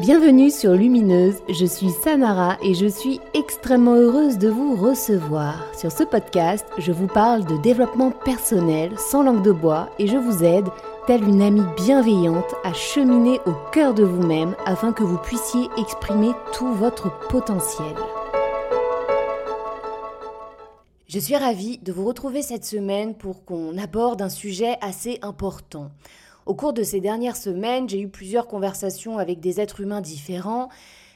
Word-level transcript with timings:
Bienvenue 0.00 0.52
sur 0.52 0.74
Lumineuse, 0.74 1.38
je 1.48 1.66
suis 1.66 1.90
Samara 1.90 2.56
et 2.62 2.74
je 2.74 2.86
suis 2.86 3.20
extrêmement 3.34 3.96
heureuse 3.96 4.38
de 4.38 4.48
vous 4.48 4.76
recevoir. 4.76 5.66
Sur 5.76 5.90
ce 5.90 6.04
podcast, 6.04 6.64
je 6.78 6.92
vous 6.92 7.08
parle 7.08 7.44
de 7.44 7.60
développement 7.62 8.12
personnel 8.12 8.96
sans 8.96 9.24
langue 9.24 9.42
de 9.42 9.50
bois 9.50 9.90
et 9.98 10.06
je 10.06 10.16
vous 10.16 10.44
aide, 10.44 10.68
telle 11.08 11.24
une 11.24 11.42
amie 11.42 11.66
bienveillante, 11.76 12.54
à 12.62 12.72
cheminer 12.74 13.40
au 13.44 13.54
cœur 13.72 13.92
de 13.92 14.04
vous-même 14.04 14.54
afin 14.66 14.92
que 14.92 15.02
vous 15.02 15.18
puissiez 15.18 15.68
exprimer 15.76 16.30
tout 16.52 16.72
votre 16.74 17.10
potentiel. 17.26 17.96
Je 21.08 21.18
suis 21.18 21.36
ravie 21.36 21.78
de 21.78 21.90
vous 21.90 22.04
retrouver 22.04 22.42
cette 22.42 22.64
semaine 22.64 23.16
pour 23.16 23.44
qu'on 23.44 23.76
aborde 23.76 24.22
un 24.22 24.28
sujet 24.28 24.76
assez 24.80 25.18
important. 25.22 25.90
Au 26.48 26.54
cours 26.54 26.72
de 26.72 26.82
ces 26.82 27.02
dernières 27.02 27.36
semaines, 27.36 27.90
j'ai 27.90 28.00
eu 28.00 28.08
plusieurs 28.08 28.46
conversations 28.46 29.18
avec 29.18 29.38
des 29.38 29.60
êtres 29.60 29.82
humains 29.82 30.00
différents. 30.00 30.70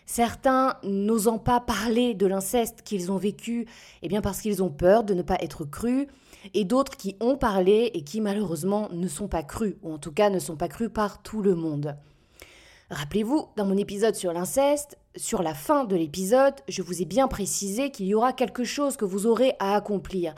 Certains 0.04 0.77
n'osant 0.82 1.38
pas 1.38 1.59
parler 1.59 2.12
de 2.12 2.27
l'inceste 2.27 2.82
qu'ils 2.82 3.10
ont 3.10 3.16
vécu, 3.16 3.66
eh 4.02 4.09
bien 4.09 4.20
parce 4.20 4.42
qu'ils 4.42 4.62
ont 4.62 4.68
peur 4.68 5.04
de 5.04 5.14
ne 5.14 5.23
pas 5.23 5.38
être 5.40 5.64
crus, 5.64 6.06
et 6.52 6.66
d'autres 6.66 6.98
qui 6.98 7.16
ont 7.20 7.38
parlé 7.38 7.90
et 7.95 8.04
qui 8.04 8.20
malheureusement 8.20 8.90
ne 8.92 9.09
sont 9.09 9.26
pas 9.26 9.42
crus, 9.42 9.76
ou 9.82 9.95
en 9.95 9.98
tout 9.98 10.12
cas 10.12 10.28
ne 10.28 10.38
sont 10.38 10.56
pas 10.56 10.68
crus 10.68 10.90
par 10.92 11.23
tout 11.23 11.40
le 11.40 11.54
monde. 11.54 11.96
Rappelez-vous, 12.90 13.48
dans 13.56 13.64
mon 13.64 13.78
épisode 13.78 14.16
sur 14.16 14.34
l'inceste, 14.34 14.98
sur 15.16 15.42
la 15.42 15.54
fin 15.54 15.84
de 15.84 15.96
l'épisode, 15.96 16.56
je 16.68 16.82
vous 16.82 17.01
ai 17.01 17.06
bien 17.06 17.26
précisé 17.26 17.90
qu'il 17.90 18.04
y 18.04 18.14
aura 18.14 18.34
quelque 18.34 18.64
chose 18.64 18.98
que 18.98 19.06
vous 19.06 19.26
aurez 19.26 19.54
à 19.60 19.76
accomplir 19.76 20.34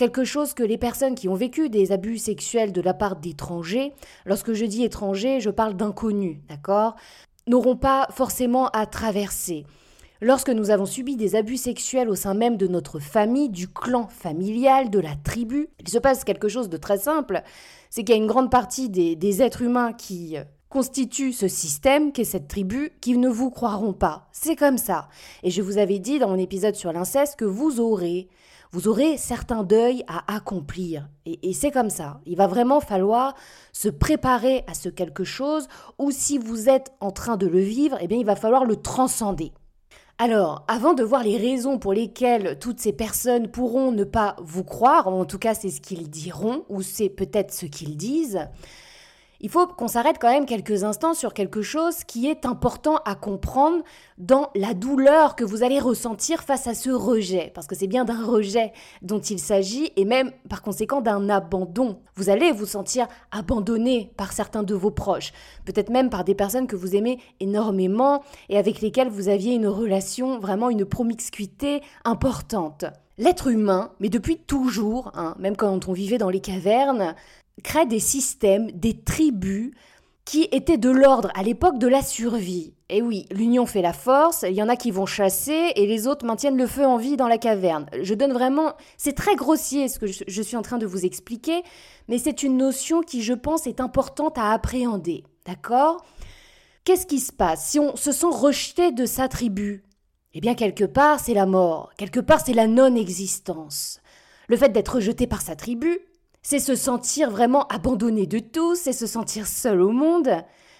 quelque 0.00 0.24
chose 0.24 0.54
que 0.54 0.62
les 0.62 0.78
personnes 0.78 1.14
qui 1.14 1.28
ont 1.28 1.34
vécu 1.34 1.68
des 1.68 1.92
abus 1.92 2.16
sexuels 2.16 2.72
de 2.72 2.80
la 2.80 2.94
part 2.94 3.16
d'étrangers, 3.16 3.92
lorsque 4.24 4.54
je 4.54 4.64
dis 4.64 4.82
étrangers, 4.82 5.40
je 5.40 5.50
parle 5.50 5.76
d'inconnus, 5.76 6.38
d'accord, 6.48 6.96
n'auront 7.46 7.76
pas 7.76 8.08
forcément 8.10 8.68
à 8.68 8.86
traverser. 8.86 9.66
Lorsque 10.22 10.48
nous 10.48 10.70
avons 10.70 10.86
subi 10.86 11.16
des 11.16 11.36
abus 11.36 11.58
sexuels 11.58 12.08
au 12.08 12.14
sein 12.14 12.32
même 12.32 12.56
de 12.56 12.66
notre 12.66 12.98
famille, 12.98 13.50
du 13.50 13.68
clan 13.68 14.08
familial, 14.08 14.88
de 14.88 15.00
la 15.00 15.16
tribu, 15.22 15.68
il 15.78 15.88
se 15.90 15.98
passe 15.98 16.24
quelque 16.24 16.48
chose 16.48 16.70
de 16.70 16.78
très 16.78 16.96
simple, 16.96 17.42
c'est 17.90 18.02
qu'il 18.02 18.14
y 18.14 18.18
a 18.18 18.22
une 18.22 18.26
grande 18.26 18.50
partie 18.50 18.88
des, 18.88 19.42
êtres 19.42 19.60
humains 19.60 19.92
qui 19.92 20.36
constituent 20.70 21.34
ce 21.34 21.48
système 21.48 22.12
qu'est 22.12 22.24
cette 22.24 22.48
tribu 22.48 22.92
qui 23.02 23.18
ne 23.18 23.28
vous 23.28 23.50
croiront 23.50 23.92
pas. 23.92 24.28
C'est 24.32 24.56
comme 24.56 24.78
ça. 24.78 25.08
Et 25.42 25.50
je 25.50 25.60
vous 25.60 25.76
avais 25.76 25.98
dit 25.98 26.18
dans 26.18 26.30
mon 26.30 26.38
épisode 26.38 26.74
sur 26.74 26.90
l'inceste 26.90 27.36
que 27.36 27.44
vous 27.44 27.80
aurez 27.80 28.30
vous 28.72 28.88
aurez 28.88 29.16
certains 29.16 29.64
deuils 29.64 30.04
à 30.06 30.34
accomplir. 30.34 31.08
Et, 31.26 31.52
c'est 31.52 31.70
comme 31.70 31.90
ça. 31.90 32.20
Il 32.26 32.36
va 32.36 32.46
vraiment 32.46 32.80
falloir 32.80 33.34
se 33.72 33.88
préparer 33.88 34.64
à 34.66 34.74
ce 34.74 34.88
quelque 34.88 35.24
chose, 35.24 35.68
ou 35.98 36.10
si 36.10 36.38
vous 36.38 36.68
êtes 36.68 36.92
en 37.00 37.10
train 37.10 37.36
de 37.36 37.46
le 37.46 37.60
vivre, 37.60 37.96
eh 38.00 38.06
bien, 38.06 38.18
il 38.18 38.26
va 38.26 38.36
falloir 38.36 38.64
le 38.64 38.76
transcender. 38.76 39.52
Alors, 40.18 40.64
avant 40.68 40.92
de 40.92 41.02
voir 41.02 41.24
les 41.24 41.38
raisons 41.38 41.78
pour 41.78 41.94
lesquelles 41.94 42.58
toutes 42.58 42.78
ces 42.78 42.92
personnes 42.92 43.48
pourront 43.48 43.90
ne 43.90 44.04
pas 44.04 44.36
vous 44.42 44.64
croire, 44.64 45.08
en 45.08 45.24
tout 45.24 45.38
cas 45.38 45.54
c'est 45.54 45.70
ce 45.70 45.80
qu'ils 45.80 46.10
diront, 46.10 46.64
ou 46.68 46.82
c'est 46.82 47.08
peut-être 47.08 47.54
ce 47.54 47.64
qu'ils 47.64 47.96
disent, 47.96 48.46
il 49.40 49.48
faut 49.48 49.66
qu'on 49.66 49.88
s'arrête 49.88 50.18
quand 50.20 50.30
même 50.30 50.44
quelques 50.44 50.84
instants 50.84 51.14
sur 51.14 51.32
quelque 51.32 51.62
chose 51.62 52.04
qui 52.04 52.28
est 52.28 52.44
important 52.44 52.96
à 53.06 53.14
comprendre 53.14 53.82
dans 54.18 54.50
la 54.54 54.74
douleur 54.74 55.34
que 55.34 55.44
vous 55.44 55.62
allez 55.62 55.78
ressentir 55.78 56.42
face 56.42 56.66
à 56.66 56.74
ce 56.74 56.90
rejet, 56.90 57.50
parce 57.54 57.66
que 57.66 57.74
c'est 57.74 57.86
bien 57.86 58.04
d'un 58.04 58.24
rejet 58.24 58.72
dont 59.00 59.18
il 59.18 59.38
s'agit, 59.38 59.92
et 59.96 60.04
même 60.04 60.30
par 60.48 60.60
conséquent 60.60 61.00
d'un 61.00 61.30
abandon. 61.30 62.00
Vous 62.16 62.28
allez 62.28 62.52
vous 62.52 62.66
sentir 62.66 63.08
abandonné 63.30 64.12
par 64.16 64.32
certains 64.32 64.62
de 64.62 64.74
vos 64.74 64.90
proches, 64.90 65.32
peut-être 65.64 65.90
même 65.90 66.10
par 66.10 66.24
des 66.24 66.34
personnes 66.34 66.66
que 66.66 66.76
vous 66.76 66.94
aimez 66.94 67.18
énormément 67.40 68.22
et 68.50 68.58
avec 68.58 68.82
lesquelles 68.82 69.08
vous 69.08 69.28
aviez 69.28 69.54
une 69.54 69.68
relation, 69.68 70.38
vraiment 70.38 70.68
une 70.68 70.84
promiscuité 70.84 71.80
importante. 72.04 72.84
L'être 73.20 73.48
humain, 73.48 73.92
mais 74.00 74.08
depuis 74.08 74.38
toujours, 74.38 75.12
hein, 75.14 75.34
même 75.38 75.54
quand 75.54 75.88
on 75.88 75.92
vivait 75.92 76.16
dans 76.16 76.30
les 76.30 76.40
cavernes, 76.40 77.14
crée 77.62 77.86
des 77.86 78.00
systèmes, 78.00 78.70
des 78.72 79.00
tribus 79.02 79.72
qui 80.24 80.48
étaient 80.52 80.78
de 80.78 80.90
l'ordre 80.90 81.30
à 81.34 81.42
l'époque 81.42 81.78
de 81.78 81.88
la 81.88 82.02
survie. 82.02 82.74
Et 82.88 83.02
oui, 83.02 83.26
l'union 83.32 83.66
fait 83.66 83.82
la 83.82 83.92
force, 83.92 84.44
il 84.48 84.54
y 84.54 84.62
en 84.62 84.68
a 84.68 84.76
qui 84.76 84.90
vont 84.90 85.06
chasser 85.06 85.72
et 85.74 85.86
les 85.86 86.06
autres 86.06 86.24
maintiennent 86.24 86.56
le 86.56 86.66
feu 86.66 86.86
en 86.86 86.98
vie 86.98 87.16
dans 87.16 87.26
la 87.26 87.38
caverne. 87.38 87.86
Je 88.00 88.14
donne 88.14 88.32
vraiment... 88.32 88.74
C'est 88.96 89.16
très 89.16 89.34
grossier 89.34 89.88
ce 89.88 89.98
que 89.98 90.06
je, 90.06 90.42
suis 90.42 90.56
en 90.56 90.62
train 90.62 90.78
de 90.78 90.86
vous 90.86 91.04
expliquer, 91.04 91.62
mais 92.08 92.18
c'est 92.18 92.44
une 92.44 92.56
notion 92.56 93.00
qui, 93.00 93.22
je 93.22 93.34
pense, 93.34 93.66
est 93.66 93.80
importante 93.80 94.38
à 94.38 94.52
appréhender. 94.52 95.24
D'accord? 95.46 96.04
Qu'est-ce 96.84 97.06
qui 97.06 97.18
se 97.18 97.32
passe? 97.32 97.66
Si 97.66 97.80
on 97.80 97.96
se 97.96 98.12
sent 98.12 98.26
rejeté 98.30 98.92
de 98.92 99.06
sa 99.06 99.26
tribu 99.26 99.82
Eh 100.34 100.40
bien, 100.40 100.54
quelque 100.54 100.84
part, 100.84 101.18
c'est 101.18 101.34
la 101.34 101.46
mort, 101.46 101.90
quelque 101.96 102.20
part, 102.20 102.40
c'est 102.44 102.52
la 102.52 102.66
non-existence. 102.66 104.00
Le 104.48 104.56
fait 104.56 104.70
d'être 104.70 104.94
rejeté 104.94 105.26
par 105.26 105.42
sa 105.42 105.56
tribu, 105.56 105.98
c'est 106.42 106.58
se 106.58 106.74
sentir 106.74 107.30
vraiment 107.30 107.66
abandonné 107.68 108.26
de 108.26 108.38
tout, 108.38 108.74
c'est 108.74 108.92
se 108.92 109.06
sentir 109.06 109.46
seul 109.46 109.80
au 109.80 109.90
monde. 109.90 110.30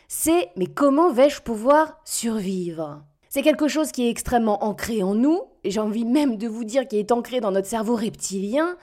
C'est 0.09 0.51
mais 0.57 0.67
comment 0.67 1.13
vais-je 1.13 1.41
pouvoir 1.41 2.01
survivre? 2.05 3.03
C'est 3.29 3.43
quelque 3.43 3.69
chose 3.69 3.93
qui 3.93 4.07
est 4.07 4.11
extrêmement 4.11 4.65
ancré 4.65 5.05
en 5.05 5.15
nous, 5.15 5.43
et 5.63 5.71
j'ai 5.71 5.81
envie 5.81 6.05
même 6.05 6.37
de 6.37 6.49
vous 6.49 6.65
dire 6.65 6.89
qu'il 6.89 6.99
est 6.99 7.13
ancré 7.13 7.41
dans 7.41 7.53
notre 7.53 7.69
cerveau 7.69 7.95
reptilien. 7.95 8.77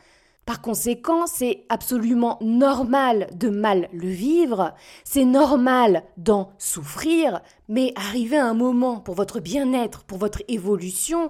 Par 0.45 0.61
conséquent, 0.61 1.27
c'est 1.27 1.65
absolument 1.67 2.37
normal 2.39 3.27
de 3.33 3.49
mal 3.49 3.89
le 3.91 4.07
vivre, 4.07 4.73
c'est 5.03 5.25
normal 5.25 6.03
d'en 6.15 6.53
souffrir, 6.57 7.41
mais 7.67 7.91
arrivé 7.97 8.37
à 8.37 8.45
un 8.45 8.53
moment 8.53 9.01
pour 9.01 9.15
votre 9.15 9.41
bien-être, 9.41 10.05
pour 10.05 10.17
votre 10.17 10.41
évolution, 10.47 11.29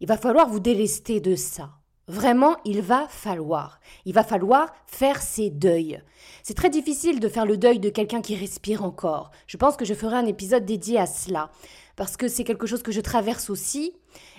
il 0.00 0.08
va 0.08 0.16
falloir 0.16 0.48
vous 0.48 0.58
délester 0.58 1.20
de 1.20 1.36
ça. 1.36 1.70
Vraiment, 2.10 2.56
il 2.64 2.82
va 2.82 3.06
falloir. 3.08 3.78
Il 4.04 4.14
va 4.14 4.24
falloir 4.24 4.74
faire 4.84 5.22
ses 5.22 5.48
deuils. 5.48 6.02
C'est 6.42 6.56
très 6.56 6.68
difficile 6.68 7.20
de 7.20 7.28
faire 7.28 7.46
le 7.46 7.56
deuil 7.56 7.78
de 7.78 7.88
quelqu'un 7.88 8.20
qui 8.20 8.34
respire 8.34 8.82
encore. 8.82 9.30
Je 9.46 9.56
pense 9.56 9.76
que 9.76 9.84
je 9.84 9.94
ferai 9.94 10.16
un 10.16 10.26
épisode 10.26 10.64
dédié 10.64 10.98
à 10.98 11.06
cela, 11.06 11.52
parce 11.94 12.16
que 12.16 12.26
c'est 12.26 12.42
quelque 12.42 12.66
chose 12.66 12.82
que 12.82 12.90
je 12.90 13.00
traverse 13.00 13.48
aussi, 13.48 13.92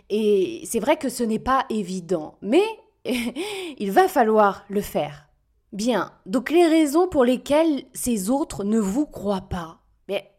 et 0.10 0.64
c'est 0.66 0.82
vrai 0.82 0.98
que 0.98 1.08
ce 1.08 1.24
n'est 1.24 1.40
pas 1.40 1.66
évident, 1.70 2.36
mais 2.42 2.66
il 3.06 3.92
va 3.92 4.10
falloir 4.10 4.66
le 4.68 4.82
faire. 4.82 5.30
Bien, 5.72 6.12
donc 6.26 6.52
les 6.52 6.68
raisons 6.68 7.08
pour 7.08 7.24
lesquelles 7.24 7.84
ces 7.94 8.30
autres 8.30 8.66
ne 8.66 8.80
vous 8.80 9.06
croient 9.06 9.48
pas. 9.50 9.80
Mais 10.10 10.30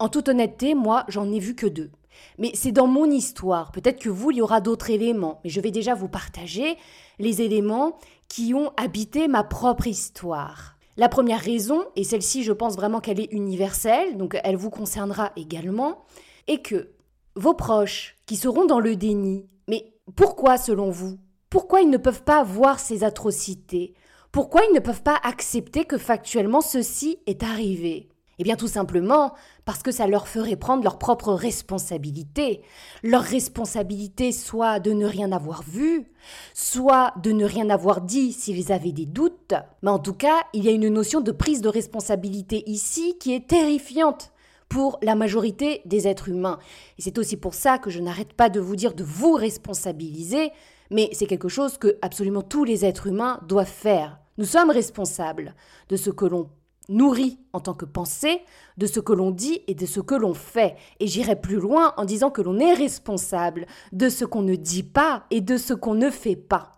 en 0.00 0.08
toute 0.08 0.28
honnêteté, 0.28 0.74
moi, 0.74 1.04
j'en 1.06 1.30
ai 1.30 1.38
vu 1.38 1.54
que 1.54 1.68
deux. 1.68 1.92
Mais 2.38 2.50
c'est 2.54 2.72
dans 2.72 2.86
mon 2.86 3.06
histoire. 3.06 3.72
Peut-être 3.72 4.00
que 4.00 4.08
vous, 4.08 4.30
il 4.30 4.38
y 4.38 4.42
aura 4.42 4.60
d'autres 4.60 4.90
éléments. 4.90 5.40
Mais 5.44 5.50
je 5.50 5.60
vais 5.60 5.70
déjà 5.70 5.94
vous 5.94 6.08
partager 6.08 6.76
les 7.18 7.42
éléments 7.42 7.96
qui 8.28 8.54
ont 8.54 8.72
habité 8.76 9.28
ma 9.28 9.44
propre 9.44 9.86
histoire. 9.86 10.76
La 10.96 11.08
première 11.08 11.40
raison, 11.40 11.84
et 11.96 12.04
celle-ci 12.04 12.42
je 12.42 12.52
pense 12.52 12.76
vraiment 12.76 13.00
qu'elle 13.00 13.20
est 13.20 13.32
universelle, 13.32 14.16
donc 14.18 14.38
elle 14.44 14.56
vous 14.56 14.70
concernera 14.70 15.32
également, 15.36 16.04
est 16.48 16.60
que 16.60 16.90
vos 17.34 17.54
proches 17.54 18.16
qui 18.26 18.36
seront 18.36 18.66
dans 18.66 18.80
le 18.80 18.94
déni, 18.94 19.46
mais 19.68 19.94
pourquoi 20.16 20.58
selon 20.58 20.90
vous 20.90 21.18
Pourquoi 21.48 21.80
ils 21.80 21.88
ne 21.88 21.96
peuvent 21.96 22.24
pas 22.24 22.42
voir 22.42 22.78
ces 22.78 23.04
atrocités? 23.04 23.94
Pourquoi 24.32 24.62
ils 24.68 24.74
ne 24.74 24.80
peuvent 24.80 25.02
pas 25.02 25.18
accepter 25.22 25.84
que 25.84 25.98
factuellement 25.98 26.60
ceci 26.60 27.18
est 27.26 27.42
arrivé? 27.42 28.08
Eh 28.38 28.44
bien 28.44 28.56
tout 28.56 28.68
simplement 28.68 29.34
parce 29.64 29.82
que 29.82 29.92
ça 29.92 30.06
leur 30.06 30.26
ferait 30.26 30.56
prendre 30.56 30.82
leur 30.82 30.98
propre 30.98 31.32
responsabilité. 31.32 32.62
Leur 33.02 33.22
responsabilité 33.22 34.32
soit 34.32 34.80
de 34.80 34.92
ne 34.92 35.06
rien 35.06 35.32
avoir 35.32 35.62
vu, 35.62 36.06
soit 36.54 37.12
de 37.22 37.32
ne 37.32 37.44
rien 37.44 37.70
avoir 37.70 38.00
dit 38.00 38.32
s'ils 38.32 38.72
avaient 38.72 38.92
des 38.92 39.06
doutes. 39.06 39.54
Mais 39.82 39.90
en 39.90 39.98
tout 39.98 40.14
cas, 40.14 40.40
il 40.54 40.64
y 40.64 40.68
a 40.68 40.72
une 40.72 40.88
notion 40.88 41.20
de 41.20 41.32
prise 41.32 41.60
de 41.60 41.68
responsabilité 41.68 42.68
ici 42.68 43.16
qui 43.18 43.34
est 43.34 43.48
terrifiante 43.48 44.32
pour 44.68 44.98
la 45.02 45.14
majorité 45.14 45.82
des 45.84 46.08
êtres 46.08 46.30
humains. 46.30 46.58
Et 46.98 47.02
c'est 47.02 47.18
aussi 47.18 47.36
pour 47.36 47.52
ça 47.52 47.76
que 47.76 47.90
je 47.90 48.00
n'arrête 48.00 48.32
pas 48.32 48.48
de 48.48 48.58
vous 48.58 48.74
dire 48.74 48.94
de 48.94 49.04
vous 49.04 49.34
responsabiliser, 49.34 50.50
mais 50.90 51.10
c'est 51.12 51.26
quelque 51.26 51.50
chose 51.50 51.76
que 51.76 51.98
absolument 52.00 52.40
tous 52.40 52.64
les 52.64 52.86
êtres 52.86 53.06
humains 53.06 53.38
doivent 53.46 53.66
faire. 53.66 54.18
Nous 54.38 54.46
sommes 54.46 54.70
responsables 54.70 55.54
de 55.90 55.96
ce 55.96 56.08
que 56.08 56.24
l'on 56.24 56.48
nourri 56.88 57.38
en 57.52 57.60
tant 57.60 57.74
que 57.74 57.84
pensée 57.84 58.42
de 58.76 58.86
ce 58.86 59.00
que 59.00 59.12
l'on 59.12 59.30
dit 59.30 59.62
et 59.66 59.74
de 59.74 59.86
ce 59.86 60.00
que 60.00 60.14
l'on 60.14 60.34
fait. 60.34 60.76
Et 61.00 61.06
j'irai 61.06 61.36
plus 61.36 61.56
loin 61.56 61.94
en 61.96 62.04
disant 62.04 62.30
que 62.30 62.42
l'on 62.42 62.58
est 62.58 62.74
responsable 62.74 63.66
de 63.92 64.08
ce 64.08 64.24
qu'on 64.24 64.42
ne 64.42 64.54
dit 64.54 64.82
pas 64.82 65.24
et 65.30 65.40
de 65.40 65.56
ce 65.56 65.74
qu'on 65.74 65.94
ne 65.94 66.10
fait 66.10 66.36
pas. 66.36 66.72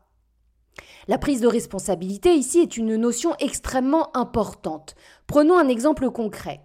La 1.06 1.18
prise 1.18 1.40
de 1.40 1.46
responsabilité 1.46 2.34
ici 2.34 2.60
est 2.60 2.76
une 2.76 2.96
notion 2.96 3.34
extrêmement 3.38 4.16
importante. 4.16 4.94
Prenons 5.26 5.58
un 5.58 5.68
exemple 5.68 6.10
concret. 6.10 6.60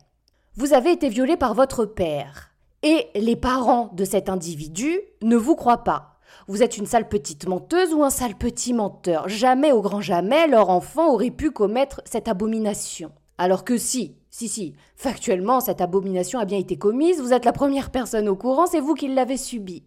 Vous 0.56 0.74
avez 0.74 0.92
été 0.92 1.10
violé 1.10 1.38
par 1.38 1.54
votre 1.54 1.86
père 1.86 2.52
et 2.82 3.08
les 3.16 3.36
parents 3.36 3.92
de 3.94 4.06
cet 4.06 4.30
individu 4.30 5.00
ne 5.22 5.36
vous 5.36 5.56
croient 5.56 5.84
pas. 5.84 6.20
Vous 6.48 6.64
êtes 6.64 6.78
une 6.78 6.86
sale 6.86 7.10
petite 7.10 7.48
menteuse 7.48 7.94
ou 7.94 8.04
un 8.04 8.10
sale 8.10 8.36
petit 8.36 8.74
menteur. 8.74 9.28
Jamais 9.28 9.72
au 9.72 9.82
grand 9.82 10.02
jamais 10.02 10.48
leur 10.48 10.70
enfant 10.70 11.14
aurait 11.14 11.32
pu 11.32 11.52
commettre 11.52 12.02
cette 12.06 12.28
abomination. 12.28 13.12
Alors 13.40 13.64
que 13.64 13.78
si, 13.78 14.16
Si, 14.30 14.48
si, 14.48 14.76
factuellement, 14.96 15.60
cette 15.60 15.82
abomination 15.82 16.40
a 16.40 16.46
bien 16.46 16.60
été 16.60 16.78
commise, 16.78 17.20
vous 17.20 17.34
êtes 17.34 17.46
la 17.46 17.52
première 17.52 17.90
personne 17.90 18.30
au 18.30 18.36
courant, 18.36 18.68
c'est 18.68 18.80
vous 18.80 18.94
qui 18.94 19.08
l'avez 19.08 19.38
subie. 19.38 19.84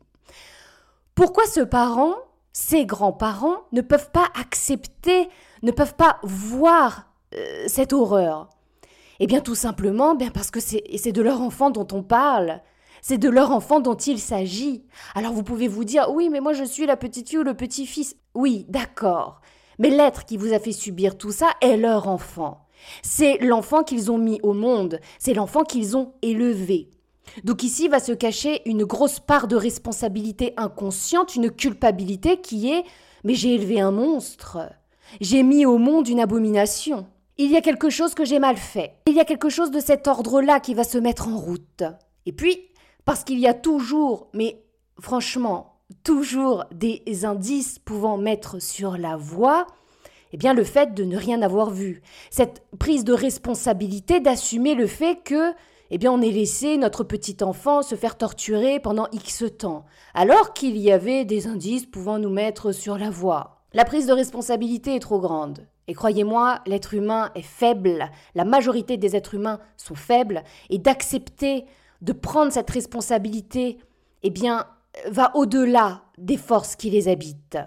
Pourquoi 1.14 1.46
ce 1.46 1.60
parent, 1.60 2.14
ces 2.52 2.84
grands-parents, 2.86 3.58
ne 3.70 3.80
peuvent 3.80 4.10
pas 4.10 4.26
accepter, 4.40 5.28
ne 5.62 5.70
peuvent 5.70 5.94
pas 5.94 6.18
voir 6.24 7.12
euh, 7.34 7.64
cette 7.68 7.92
horreur? 7.92 8.50
Eh 9.20 9.26
bien, 9.26 9.40
tout 9.40 9.54
simplement, 9.54 10.16
bien 10.16 10.30
parce 10.30 10.50
que 10.50 10.58
c'est 10.60 11.12
de 11.12 11.22
leur 11.22 11.40
enfant 11.40 11.70
dont 11.70 11.86
on 11.92 12.02
parle. 12.02 12.60
C'est 13.00 13.18
de 13.18 13.28
leur 13.28 13.52
enfant 13.52 13.80
dont 13.80 13.94
il 13.94 14.18
s'agit. 14.18 14.84
Alors 15.14 15.32
vous 15.32 15.42
pouvez 15.44 15.68
vous 15.68 15.84
dire, 15.84 16.10
oui, 16.10 16.28
mais 16.30 16.40
moi 16.40 16.52
je 16.52 16.64
suis 16.64 16.86
la 16.86 16.96
petite 16.96 17.28
fille 17.28 17.38
ou 17.38 17.44
le 17.44 17.54
petit-fils. 17.54 18.16
Oui, 18.34 18.64
d'accord. 18.68 19.40
Mais 19.78 19.90
l'être 19.90 20.24
qui 20.24 20.36
vous 20.36 20.52
a 20.52 20.58
fait 20.58 20.72
subir 20.72 21.18
tout 21.18 21.32
ça 21.32 21.50
est 21.60 21.76
leur 21.76 22.08
enfant. 22.08 22.61
C'est 23.02 23.38
l'enfant 23.38 23.82
qu'ils 23.82 24.10
ont 24.10 24.18
mis 24.18 24.40
au 24.42 24.52
monde, 24.52 25.00
c'est 25.18 25.34
l'enfant 25.34 25.64
qu'ils 25.64 25.96
ont 25.96 26.12
élevé. 26.22 26.90
Donc 27.44 27.62
ici 27.62 27.88
va 27.88 28.00
se 28.00 28.12
cacher 28.12 28.62
une 28.68 28.84
grosse 28.84 29.20
part 29.20 29.48
de 29.48 29.56
responsabilité 29.56 30.54
inconsciente, 30.56 31.36
une 31.36 31.50
culpabilité 31.50 32.40
qui 32.40 32.72
est 32.72 32.84
mais 33.24 33.34
j'ai 33.34 33.54
élevé 33.54 33.80
un 33.80 33.90
monstre. 33.90 34.58
J'ai 35.20 35.42
mis 35.42 35.66
au 35.66 35.78
monde 35.78 36.08
une 36.08 36.20
abomination. 36.20 37.06
Il 37.38 37.50
y 37.50 37.56
a 37.56 37.60
quelque 37.60 37.90
chose 37.90 38.14
que 38.14 38.24
j'ai 38.24 38.38
mal 38.38 38.56
fait. 38.56 38.94
Il 39.06 39.14
y 39.14 39.20
a 39.20 39.24
quelque 39.24 39.48
chose 39.48 39.70
de 39.70 39.80
cet 39.80 40.06
ordre-là 40.06 40.60
qui 40.60 40.74
va 40.74 40.84
se 40.84 40.98
mettre 40.98 41.28
en 41.28 41.38
route. 41.38 41.84
Et 42.26 42.32
puis, 42.32 42.68
parce 43.04 43.24
qu'il 43.24 43.38
y 43.38 43.48
a 43.48 43.54
toujours, 43.54 44.28
mais 44.32 44.62
franchement, 45.00 45.80
toujours 46.04 46.64
des 46.72 47.24
indices 47.24 47.78
pouvant 47.78 48.16
mettre 48.16 48.60
sur 48.60 48.96
la 48.96 49.16
voie, 49.16 49.66
eh 50.32 50.36
bien 50.36 50.54
le 50.54 50.64
fait 50.64 50.94
de 50.94 51.04
ne 51.04 51.16
rien 51.16 51.42
avoir 51.42 51.70
vu, 51.70 52.02
cette 52.30 52.62
prise 52.78 53.04
de 53.04 53.12
responsabilité 53.12 54.20
d'assumer 54.20 54.74
le 54.74 54.86
fait 54.86 55.18
que 55.24 55.52
eh 55.90 55.98
bien 55.98 56.10
on 56.10 56.22
ait 56.22 56.30
laissé 56.30 56.78
notre 56.78 57.04
petit 57.04 57.36
enfant 57.42 57.82
se 57.82 57.94
faire 57.94 58.16
torturer 58.16 58.80
pendant 58.80 59.08
X 59.12 59.44
temps, 59.58 59.84
alors 60.14 60.54
qu'il 60.54 60.78
y 60.78 60.90
avait 60.90 61.26
des 61.26 61.46
indices 61.46 61.86
pouvant 61.86 62.18
nous 62.18 62.30
mettre 62.30 62.72
sur 62.72 62.96
la 62.96 63.10
voie. 63.10 63.62
La 63.74 63.84
prise 63.84 64.06
de 64.06 64.12
responsabilité 64.12 64.96
est 64.96 65.00
trop 65.00 65.20
grande. 65.20 65.66
Et 65.88 65.94
croyez-moi, 65.94 66.60
l'être 66.66 66.94
humain 66.94 67.30
est 67.34 67.42
faible, 67.42 68.10
la 68.34 68.44
majorité 68.44 68.96
des 68.96 69.16
êtres 69.16 69.34
humains 69.34 69.58
sont 69.76 69.94
faibles, 69.94 70.42
et 70.70 70.78
d'accepter 70.78 71.66
de 72.00 72.12
prendre 72.12 72.52
cette 72.52 72.70
responsabilité, 72.70 73.78
eh 74.22 74.30
bien, 74.30 74.66
va 75.10 75.34
au-delà 75.34 76.02
des 76.18 76.36
forces 76.36 76.76
qui 76.76 76.90
les 76.90 77.08
habitent. 77.08 77.58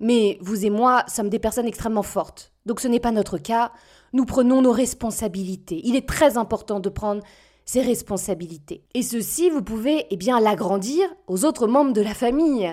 Mais 0.00 0.38
vous 0.40 0.64
et 0.66 0.70
moi 0.70 1.04
sommes 1.08 1.30
des 1.30 1.38
personnes 1.38 1.66
extrêmement 1.66 2.02
fortes, 2.02 2.52
donc 2.66 2.80
ce 2.80 2.88
n'est 2.88 3.00
pas 3.00 3.12
notre 3.12 3.38
cas. 3.38 3.72
Nous 4.12 4.24
prenons 4.24 4.62
nos 4.62 4.72
responsabilités. 4.72 5.80
Il 5.84 5.96
est 5.96 6.08
très 6.08 6.36
important 6.36 6.80
de 6.80 6.88
prendre 6.88 7.22
ses 7.64 7.82
responsabilités. 7.82 8.84
Et 8.94 9.02
ceci, 9.02 9.50
vous 9.50 9.62
pouvez 9.62 10.06
eh 10.10 10.16
bien 10.16 10.40
l'agrandir 10.40 11.08
aux 11.26 11.44
autres 11.44 11.66
membres 11.66 11.92
de 11.92 12.00
la 12.00 12.14
famille. 12.14 12.70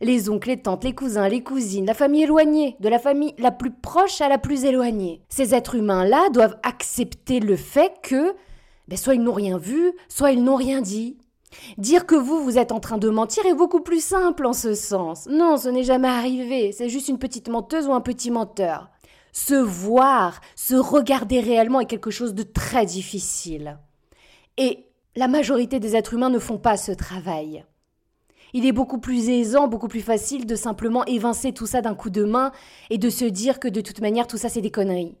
Les 0.00 0.28
oncles, 0.28 0.48
les 0.48 0.62
tantes, 0.62 0.84
les 0.84 0.94
cousins, 0.94 1.28
les 1.28 1.42
cousines, 1.42 1.86
la 1.86 1.94
famille 1.94 2.24
éloignée, 2.24 2.76
de 2.80 2.88
la 2.88 2.98
famille 2.98 3.34
la 3.38 3.52
plus 3.52 3.70
proche 3.70 4.20
à 4.20 4.28
la 4.28 4.38
plus 4.38 4.64
éloignée. 4.64 5.22
Ces 5.28 5.54
êtres 5.54 5.76
humains-là 5.76 6.30
doivent 6.30 6.58
accepter 6.62 7.38
le 7.38 7.56
fait 7.56 7.92
que 8.02 8.34
ben, 8.88 8.96
soit 8.96 9.14
ils 9.14 9.22
n'ont 9.22 9.32
rien 9.32 9.56
vu, 9.56 9.92
soit 10.08 10.32
ils 10.32 10.42
n'ont 10.42 10.56
rien 10.56 10.80
dit. 10.80 11.16
Dire 11.78 12.06
que 12.06 12.14
vous, 12.14 12.42
vous 12.42 12.58
êtes 12.58 12.72
en 12.72 12.80
train 12.80 12.98
de 12.98 13.08
mentir 13.08 13.46
est 13.46 13.54
beaucoup 13.54 13.80
plus 13.80 14.02
simple 14.02 14.46
en 14.46 14.52
ce 14.52 14.74
sens. 14.74 15.26
Non, 15.30 15.56
ce 15.56 15.68
n'est 15.68 15.84
jamais 15.84 16.08
arrivé, 16.08 16.72
c'est 16.72 16.88
juste 16.88 17.08
une 17.08 17.18
petite 17.18 17.48
menteuse 17.48 17.86
ou 17.86 17.92
un 17.92 18.00
petit 18.00 18.30
menteur. 18.30 18.90
Se 19.32 19.54
voir, 19.54 20.40
se 20.54 20.74
regarder 20.74 21.40
réellement 21.40 21.80
est 21.80 21.86
quelque 21.86 22.10
chose 22.10 22.34
de 22.34 22.44
très 22.44 22.86
difficile. 22.86 23.78
Et 24.56 24.86
la 25.16 25.28
majorité 25.28 25.80
des 25.80 25.96
êtres 25.96 26.14
humains 26.14 26.30
ne 26.30 26.38
font 26.38 26.58
pas 26.58 26.76
ce 26.76 26.92
travail. 26.92 27.64
Il 28.52 28.66
est 28.66 28.72
beaucoup 28.72 28.98
plus 28.98 29.28
aisant, 29.30 29.66
beaucoup 29.66 29.88
plus 29.88 30.00
facile 30.00 30.46
de 30.46 30.54
simplement 30.54 31.04
évincer 31.06 31.52
tout 31.52 31.66
ça 31.66 31.80
d'un 31.80 31.96
coup 31.96 32.10
de 32.10 32.22
main 32.22 32.52
et 32.88 32.98
de 32.98 33.10
se 33.10 33.24
dire 33.24 33.58
que 33.58 33.66
de 33.66 33.80
toute 33.80 34.00
manière 34.00 34.28
tout 34.28 34.36
ça 34.36 34.48
c'est 34.48 34.60
des 34.60 34.70
conneries. 34.70 35.16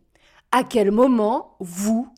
À 0.52 0.62
quel 0.62 0.92
moment, 0.92 1.56
vous, 1.58 2.08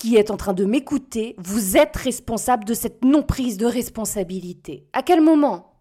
qui 0.00 0.16
êtes 0.16 0.30
en 0.30 0.38
train 0.38 0.54
de 0.54 0.64
m'écouter, 0.64 1.34
vous 1.36 1.76
êtes 1.76 1.94
responsable 1.94 2.64
de 2.64 2.72
cette 2.72 3.04
non-prise 3.04 3.58
de 3.58 3.66
responsabilité. 3.66 4.86
À 4.94 5.02
quel 5.02 5.20
moment? 5.20 5.74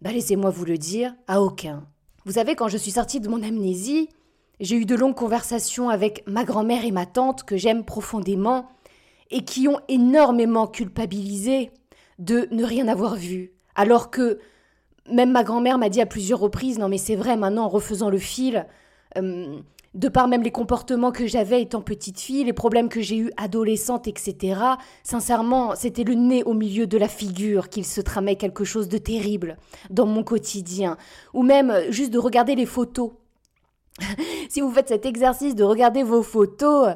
Bah 0.00 0.10
laissez-moi 0.10 0.50
vous 0.50 0.64
le 0.64 0.76
dire, 0.76 1.14
à 1.28 1.40
aucun. 1.40 1.86
Vous 2.24 2.32
savez, 2.32 2.56
quand 2.56 2.66
je 2.66 2.76
suis 2.76 2.90
sortie 2.90 3.20
de 3.20 3.28
mon 3.28 3.44
amnésie, 3.44 4.08
j'ai 4.58 4.74
eu 4.74 4.84
de 4.84 4.96
longues 4.96 5.14
conversations 5.14 5.90
avec 5.90 6.24
ma 6.26 6.42
grand-mère 6.42 6.84
et 6.84 6.90
ma 6.90 7.06
tante 7.06 7.44
que 7.44 7.56
j'aime 7.56 7.84
profondément 7.84 8.68
et 9.30 9.44
qui 9.44 9.68
ont 9.68 9.78
énormément 9.86 10.66
culpabilisé 10.66 11.70
de 12.18 12.48
ne 12.50 12.64
rien 12.64 12.88
avoir 12.88 13.14
vu. 13.14 13.52
Alors 13.76 14.10
que 14.10 14.40
même 15.08 15.30
ma 15.30 15.44
grand-mère 15.44 15.78
m'a 15.78 15.88
dit 15.88 16.00
à 16.00 16.06
plusieurs 16.06 16.40
reprises, 16.40 16.80
non 16.80 16.88
mais 16.88 16.98
c'est 16.98 17.14
vrai 17.14 17.36
maintenant 17.36 17.66
en 17.66 17.68
refaisant 17.68 18.10
le 18.10 18.18
fil, 18.18 18.66
euh, 19.18 19.60
de 19.94 20.08
par 20.08 20.26
même 20.26 20.42
les 20.42 20.50
comportements 20.50 21.12
que 21.12 21.26
j'avais 21.26 21.62
étant 21.62 21.80
petite 21.80 22.18
fille, 22.18 22.44
les 22.44 22.52
problèmes 22.52 22.88
que 22.88 23.00
j'ai 23.00 23.16
eus 23.16 23.30
adolescente, 23.36 24.08
etc. 24.08 24.60
Sincèrement, 25.04 25.74
c'était 25.76 26.02
le 26.02 26.14
nez 26.14 26.42
au 26.42 26.52
milieu 26.52 26.86
de 26.86 26.98
la 26.98 27.08
figure 27.08 27.68
qu'il 27.68 27.84
se 27.84 28.00
tramait 28.00 28.36
quelque 28.36 28.64
chose 28.64 28.88
de 28.88 28.98
terrible 28.98 29.56
dans 29.90 30.06
mon 30.06 30.24
quotidien. 30.24 30.96
Ou 31.32 31.42
même 31.42 31.72
juste 31.90 32.12
de 32.12 32.18
regarder 32.18 32.56
les 32.56 32.66
photos. 32.66 33.12
si 34.48 34.60
vous 34.60 34.70
faites 34.72 34.88
cet 34.88 35.06
exercice 35.06 35.54
de 35.54 35.62
regarder 35.62 36.02
vos 36.02 36.22
photos, 36.22 36.94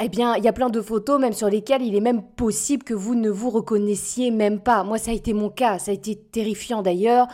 eh 0.00 0.08
bien, 0.08 0.36
il 0.36 0.44
y 0.44 0.48
a 0.48 0.52
plein 0.52 0.70
de 0.70 0.80
photos 0.80 1.20
même 1.20 1.32
sur 1.32 1.48
lesquelles 1.48 1.82
il 1.82 1.96
est 1.96 2.00
même 2.00 2.22
possible 2.22 2.84
que 2.84 2.94
vous 2.94 3.16
ne 3.16 3.30
vous 3.30 3.50
reconnaissiez 3.50 4.30
même 4.30 4.60
pas. 4.60 4.84
Moi, 4.84 4.98
ça 4.98 5.10
a 5.10 5.14
été 5.14 5.32
mon 5.32 5.50
cas, 5.50 5.80
ça 5.80 5.90
a 5.90 5.94
été 5.94 6.14
terrifiant 6.14 6.82
d'ailleurs. 6.82 7.26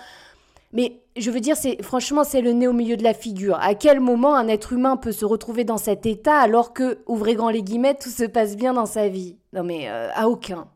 Mais 0.73 1.02
je 1.17 1.31
veux 1.31 1.41
dire, 1.41 1.57
c'est 1.57 1.83
franchement, 1.83 2.25
c'est 2.25 2.41
le 2.41 2.53
nez 2.53 2.67
au 2.67 2.73
milieu 2.73 2.97
de 2.97 3.03
la 3.03 3.15
figure. 3.15 3.57
À 3.61 3.75
quel 3.75 4.01
moment 4.01 4.35
un 4.35 4.49
être 4.49 4.73
humain 4.73 4.97
peut 4.97 5.13
se 5.13 5.25
retrouver 5.25 5.65
dans 5.65 5.79
cet 5.79 6.07
état 6.07 6.39
alors 6.39 6.73
que, 6.73 7.01
ouvrez 7.07 7.35
grand 7.35 7.51
les 7.51 7.63
guillemets, 7.63 7.95
tout 7.95 8.09
se 8.09 8.25
passe 8.25 8.57
bien 8.57 8.73
dans 8.73 8.87
sa 8.87 9.09
vie? 9.09 9.37
Non 9.53 9.63
mais 9.63 9.89
euh, 9.89 10.09
à 10.15 10.29
aucun. 10.29 10.69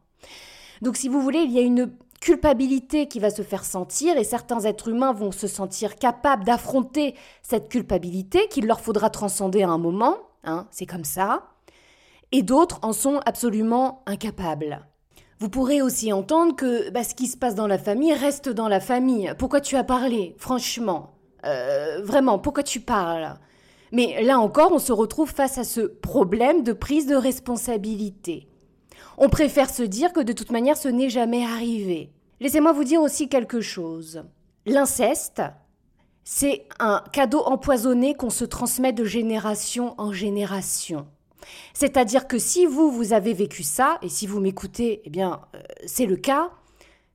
Donc 0.83 0.97
si 0.97 1.09
vous 1.09 1.23
voulez, 1.23 1.41
il 1.41 1.53
y 1.53 1.59
a 1.59 1.63
une 1.63 1.91
culpabilité 2.21 3.09
qui 3.09 3.21
va 3.21 3.31
se 3.31 3.43
faire 3.43 3.65
sentir 3.65 4.17
et 4.17 4.25
certains 4.25 4.61
êtres 4.61 4.89
humains 4.89 5.13
vont 5.13 5.33
se 5.33 5.47
sentir 5.47 5.97
capables 5.97 6.45
d'affronter 6.45 7.15
cette 7.43 7.69
culpabilité 7.69 8.49
qu'il 8.49 8.67
leur 8.67 8.81
faudra 8.81 9.11
transcender 9.11 9.63
à 9.63 9.69
un 9.69 9.79
moment, 9.79 10.17
hein, 10.45 10.67
c'est 10.71 10.87
comme 10.87 11.05
ça, 11.05 11.45
et 12.33 12.43
d'autres 12.43 12.81
en 12.83 12.93
sont 12.93 13.21
absolument 13.27 14.03
incapables. 14.07 14.87
Vous 15.39 15.51
pourrez 15.51 15.83
aussi 15.83 16.13
entendre 16.13 16.57
que 16.57 16.91
bah, 16.91 17.05
ce 17.05 17.15
qui 17.15 17.27
se 17.27 17.37
passe 17.37 17.55
dans 17.55 17.67
la 17.67 17.79
famille 17.79 18.15
reste 18.15 18.49
dans 18.49 18.69
la 18.69 18.81
famille. 18.81 19.33
Pourquoi 19.39 19.61
tu 19.61 19.77
as 19.77 19.85
parlé 19.85 20.35
Franchement? 20.39 21.15
Euh, 21.45 22.01
vraiment, 22.03 22.39
pourquoi 22.39 22.63
tu 22.63 22.81
parles? 22.81 23.39
Mais 23.93 24.23
là 24.23 24.39
encore, 24.39 24.73
on 24.73 24.79
se 24.79 24.93
retrouve 24.93 25.31
face 25.31 25.59
à 25.59 25.65
ce 25.65 25.81
problème 25.81 26.63
de 26.63 26.73
prise 26.73 27.07
de 27.07 27.15
responsabilité. 27.15 28.49
On 29.19 29.29
préfère 29.29 29.71
se 29.71 29.83
dire 29.83 30.13
que 30.13 30.21
de 30.21 30.33
toute 30.33 30.51
manière 30.51 30.77
ce 30.77 30.89
n'est 30.89 31.11
jamais 31.11 31.45
arrivé. 31.45 32.11
Laissez-moi 32.41 32.73
vous 32.73 32.85
dire 32.85 33.01
aussi 33.01 33.29
quelque 33.29 33.61
chose. 33.61 34.23
L'inceste, 34.65 35.43
c'est 36.25 36.67
un 36.81 37.03
cadeau 37.13 37.41
empoisonné 37.41 38.15
qu'on 38.15 38.31
se 38.31 38.45
transmet 38.45 38.93
de 38.93 39.05
génération 39.05 39.95
en 39.99 40.13
génération. 40.13 41.07
C'est-à-dire 41.75 42.27
que 42.27 42.39
si 42.39 42.67
vous, 42.67 42.91
vous 42.91 43.13
avez 43.13 43.33
vécu 43.33 43.63
ça, 43.63 43.99
et 44.03 44.09
si 44.09 44.27
vous 44.27 44.41
m'écoutez, 44.41 45.03
eh 45.05 45.11
bien, 45.11 45.41
euh, 45.55 45.61
c'est 45.87 46.07
le 46.07 46.17
cas, 46.17 46.51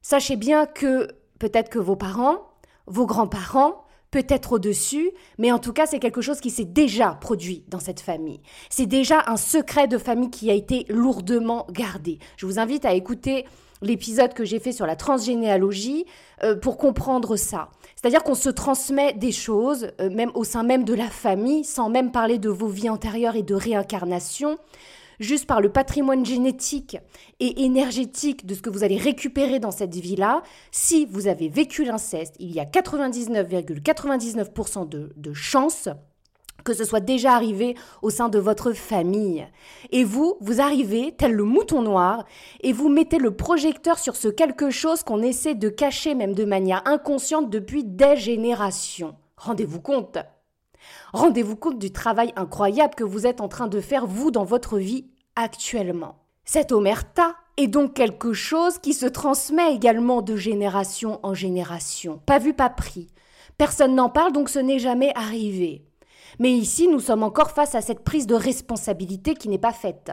sachez 0.01 0.36
bien 0.36 0.66
que 0.66 1.08
peut-être 1.40 1.70
que 1.70 1.80
vos 1.80 1.96
parents, 1.96 2.51
vos 2.88 3.06
grands-parents, 3.06 3.86
peut-être 4.12 4.54
au-dessus, 4.54 5.12
mais 5.38 5.51
en 5.51 5.60
tout 5.60 5.74
cas, 5.74 5.86
c'est 5.86 6.00
quelque 6.00 6.22
chose 6.22 6.42
qui 6.42 6.50
s'est 6.50 6.66
déjà 6.66 7.18
produit 7.22 7.63
dans 7.70 7.80
cette 7.80 8.01
famille. 8.01 8.42
C'est 8.70 8.86
déjà 8.86 9.24
un 9.28 9.38
secret 9.38 9.88
de 9.88 9.98
famille 9.98 10.30
qui 10.30 10.51
a 10.51 10.54
été 10.54 10.86
lourdement 10.90 11.66
gardé. 11.72 12.20
Je 12.36 12.46
vous 12.46 12.60
invite 12.60 12.86
à 12.86 12.94
écouter 12.94 13.46
l'épisode 13.82 14.34
que 14.34 14.46
j'ai 14.46 14.60
fait 14.60 14.72
sur 14.72 14.86
la 14.86 14.96
transgénéalogie 14.96 16.06
euh, 16.44 16.56
pour 16.56 16.78
comprendre 16.78 17.36
ça. 17.36 17.70
C'est-à-dire 17.96 18.24
qu'on 18.24 18.36
se 18.36 18.50
transmet 18.50 19.14
des 19.14 19.32
choses, 19.32 19.90
euh, 20.00 20.10
même 20.10 20.32
au 20.36 20.44
sein 20.44 20.64
même 20.64 20.84
de 20.84 20.94
la 20.94 21.10
famille, 21.10 21.64
sans 21.64 21.90
même 21.90 22.12
parler 22.12 22.38
de 22.38 22.50
vos 22.50 22.68
vies 22.68 22.90
antérieures 22.90 23.36
et 23.36 23.44
de 23.44 23.56
réincarnation, 23.56 24.58
juste 25.20 25.46
par 25.46 25.62
le 25.62 25.72
patrimoine 25.72 26.26
génétique 26.26 26.98
et 27.40 27.64
énergétique 27.64 28.46
de 28.46 28.56
ce 28.56 28.62
que 28.62 28.70
vous 28.70 28.84
allez 28.84 28.98
récupérer 28.98 29.60
dans 29.60 29.72
cette 29.72 29.96
vie-là. 29.96 30.42
Si 30.72 31.06
vous 31.06 31.28
avez 31.28 31.48
vécu 31.48 31.86
l'inceste, 31.86 32.36
il 32.40 32.52
y 32.52 32.60
a 32.60 32.66
99,99% 32.66 34.90
de, 34.90 35.14
de 35.16 35.34
chances 35.34 35.88
que 36.63 36.74
ce 36.74 36.84
soit 36.84 37.00
déjà 37.00 37.34
arrivé 37.34 37.75
au 38.01 38.10
sein 38.10 38.30
de 38.30 38.39
votre 38.39 38.74
famille. 38.74 39.48
Et 39.91 40.03
vous, 40.03 40.38
vous 40.41 40.62
arrivez, 40.62 41.13
tel 41.18 41.34
le 41.34 41.44
mouton 41.44 41.82
noir, 41.82 42.25
et 42.62 42.74
vous 42.74 42.89
mettez 42.89 43.18
le 43.18 43.36
projecteur 43.36 44.00
sur 44.00 44.15
ce 44.15 44.27
quelque 44.27 44.70
chose 44.70 45.03
qu'on 45.03 45.22
essaie 45.22 45.56
de 45.56 45.70
cacher 45.70 46.15
même 46.15 46.34
de 46.34 46.46
manière 46.46 46.82
inconsciente 46.86 47.50
depuis 47.50 47.84
des 47.84 48.15
générations. 48.15 49.15
Rendez-vous 49.38 49.82
compte 49.82 50.18
Rendez-vous 51.13 51.56
compte 51.56 51.80
du 51.80 51.91
travail 51.91 52.34
incroyable 52.36 52.96
que 52.96 53.03
vous 53.03 53.27
êtes 53.27 53.41
en 53.41 53.48
train 53.48 53.68
de 53.68 53.82
faire, 53.82 54.06
vous, 54.06 54.32
dans 54.32 54.44
votre 54.44 54.77
vie 54.77 55.06
actuellement. 55.36 56.15
Cette 56.46 56.72
omerta 56.72 57.36
est 57.58 57.68
donc 57.68 57.94
quelque 57.94 58.34
chose 58.34 58.77
qui 58.80 58.94
se 58.94 59.06
transmet 59.06 59.74
également 59.74 60.22
de 60.22 60.36
génération 60.36 61.20
en 61.24 61.34
génération. 61.34 62.22
Pas 62.25 62.39
vu, 62.39 62.53
pas 62.53 62.70
pris. 62.70 63.08
Personne 63.58 63.96
n'en 63.96 64.10
parle, 64.10 64.32
donc 64.32 64.50
ce 64.50 64.60
n'est 64.60 64.80
jamais 64.80 65.12
arrivé. 65.15 65.86
Mais 66.42 66.54
ici, 66.54 66.88
nous 66.88 67.00
sommes 67.00 67.22
encore 67.22 67.52
face 67.52 67.76
à 67.76 67.82
cette 67.82 68.04
prise 68.04 68.26
de 68.26 68.34
responsabilité 68.34 69.36
qui 69.36 69.48
n'est 69.48 69.60
pas 69.60 69.74
faite. 69.74 70.10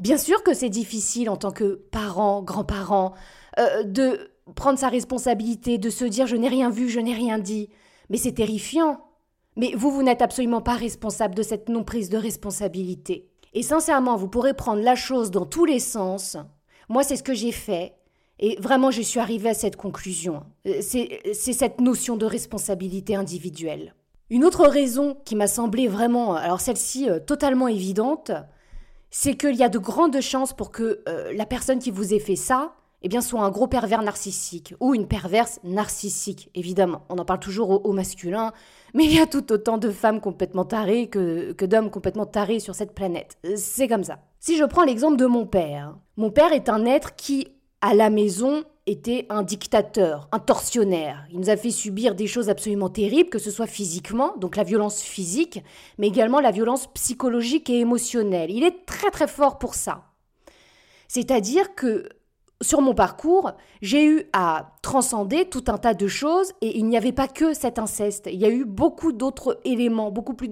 Bien 0.00 0.18
sûr 0.18 0.42
que 0.42 0.52
c'est 0.52 0.68
difficile 0.68 1.30
en 1.30 1.38
tant 1.38 1.50
que 1.50 1.86
parent, 1.90 2.42
grand-parent, 2.42 3.14
euh, 3.58 3.82
de 3.82 4.32
prendre 4.54 4.78
sa 4.78 4.90
responsabilité, 4.90 5.78
de 5.78 5.88
se 5.88 6.04
dire 6.04 6.26
je 6.26 6.36
n'ai 6.36 6.48
rien 6.48 6.68
vu, 6.68 6.90
je 6.90 7.00
n'ai 7.00 7.14
rien 7.14 7.38
dit. 7.38 7.70
Mais 8.10 8.18
c'est 8.18 8.34
terrifiant. 8.34 9.00
Mais 9.56 9.72
vous, 9.74 9.90
vous 9.90 10.02
n'êtes 10.02 10.20
absolument 10.20 10.60
pas 10.60 10.74
responsable 10.74 11.34
de 11.34 11.42
cette 11.42 11.70
non-prise 11.70 12.10
de 12.10 12.18
responsabilité. 12.18 13.30
Et 13.54 13.62
sincèrement, 13.62 14.16
vous 14.16 14.28
pourrez 14.28 14.52
prendre 14.52 14.82
la 14.82 14.94
chose 14.94 15.30
dans 15.30 15.46
tous 15.46 15.64
les 15.64 15.80
sens. 15.80 16.36
Moi, 16.90 17.02
c'est 17.02 17.16
ce 17.16 17.22
que 17.22 17.32
j'ai 17.32 17.52
fait. 17.52 17.94
Et 18.40 18.56
vraiment, 18.60 18.90
je 18.90 19.00
suis 19.00 19.20
arrivée 19.20 19.48
à 19.48 19.54
cette 19.54 19.76
conclusion. 19.76 20.42
Euh, 20.66 20.82
c'est 20.82 21.54
cette 21.54 21.80
notion 21.80 22.18
de 22.18 22.26
responsabilité 22.26 23.16
individuelle. 23.16 23.94
Une 24.28 24.44
autre 24.44 24.66
raison 24.66 25.16
qui 25.24 25.36
m'a 25.36 25.46
semblé 25.46 25.86
vraiment, 25.86 26.34
alors 26.34 26.60
celle-ci 26.60 27.08
euh, 27.08 27.20
totalement 27.20 27.68
évidente, 27.68 28.32
c'est 29.10 29.36
qu'il 29.36 29.54
y 29.54 29.62
a 29.62 29.68
de 29.68 29.78
grandes 29.78 30.20
chances 30.20 30.52
pour 30.52 30.72
que 30.72 31.00
euh, 31.08 31.32
la 31.32 31.46
personne 31.46 31.78
qui 31.78 31.92
vous 31.92 32.12
ait 32.12 32.18
fait 32.18 32.34
ça, 32.34 32.74
eh 33.02 33.08
bien, 33.08 33.20
soit 33.20 33.42
un 33.42 33.50
gros 33.50 33.68
pervers 33.68 34.02
narcissique 34.02 34.74
ou 34.80 34.94
une 34.94 35.06
perverse 35.06 35.60
narcissique, 35.62 36.50
évidemment. 36.56 37.02
On 37.08 37.18
en 37.18 37.24
parle 37.24 37.38
toujours 37.38 37.86
au, 37.86 37.92
masculin, 37.92 38.52
mais 38.94 39.04
il 39.04 39.14
y 39.14 39.20
a 39.20 39.26
tout 39.26 39.52
autant 39.52 39.78
de 39.78 39.90
femmes 39.90 40.20
complètement 40.20 40.64
tarées 40.64 41.08
que, 41.08 41.52
que 41.52 41.64
d'hommes 41.64 41.90
complètement 41.90 42.26
tarés 42.26 42.58
sur 42.58 42.74
cette 42.74 42.94
planète. 42.94 43.38
C'est 43.54 43.86
comme 43.86 44.02
ça. 44.02 44.18
Si 44.40 44.56
je 44.56 44.64
prends 44.64 44.82
l'exemple 44.82 45.18
de 45.18 45.26
mon 45.26 45.46
père, 45.46 45.94
mon 46.16 46.32
père 46.32 46.52
est 46.52 46.68
un 46.68 46.84
être 46.84 47.14
qui, 47.14 47.55
à 47.86 47.94
la 47.94 48.10
maison, 48.10 48.64
était 48.86 49.26
un 49.30 49.44
dictateur, 49.44 50.28
un 50.32 50.40
tortionnaire. 50.40 51.24
Il 51.30 51.38
nous 51.38 51.50
a 51.50 51.56
fait 51.56 51.70
subir 51.70 52.16
des 52.16 52.26
choses 52.26 52.48
absolument 52.48 52.88
terribles, 52.88 53.30
que 53.30 53.38
ce 53.38 53.52
soit 53.52 53.68
physiquement, 53.68 54.36
donc 54.38 54.56
la 54.56 54.64
violence 54.64 55.02
physique, 55.02 55.62
mais 55.96 56.08
également 56.08 56.40
la 56.40 56.50
violence 56.50 56.88
psychologique 56.94 57.70
et 57.70 57.78
émotionnelle. 57.78 58.50
Il 58.50 58.64
est 58.64 58.86
très 58.86 59.12
très 59.12 59.28
fort 59.28 59.58
pour 59.58 59.74
ça. 59.74 60.02
C'est-à-dire 61.06 61.76
que 61.76 62.08
sur 62.60 62.80
mon 62.80 62.92
parcours, 62.92 63.52
j'ai 63.82 64.04
eu 64.04 64.24
à 64.32 64.74
transcender 64.82 65.48
tout 65.48 65.64
un 65.68 65.78
tas 65.78 65.94
de 65.94 66.08
choses 66.08 66.52
et 66.62 66.76
il 66.76 66.86
n'y 66.86 66.96
avait 66.96 67.12
pas 67.12 67.28
que 67.28 67.54
cet 67.54 67.78
inceste. 67.78 68.28
Il 68.32 68.40
y 68.40 68.46
a 68.46 68.50
eu 68.50 68.64
beaucoup 68.64 69.12
d'autres 69.12 69.60
éléments, 69.64 70.10
beaucoup 70.10 70.34
plus, 70.34 70.50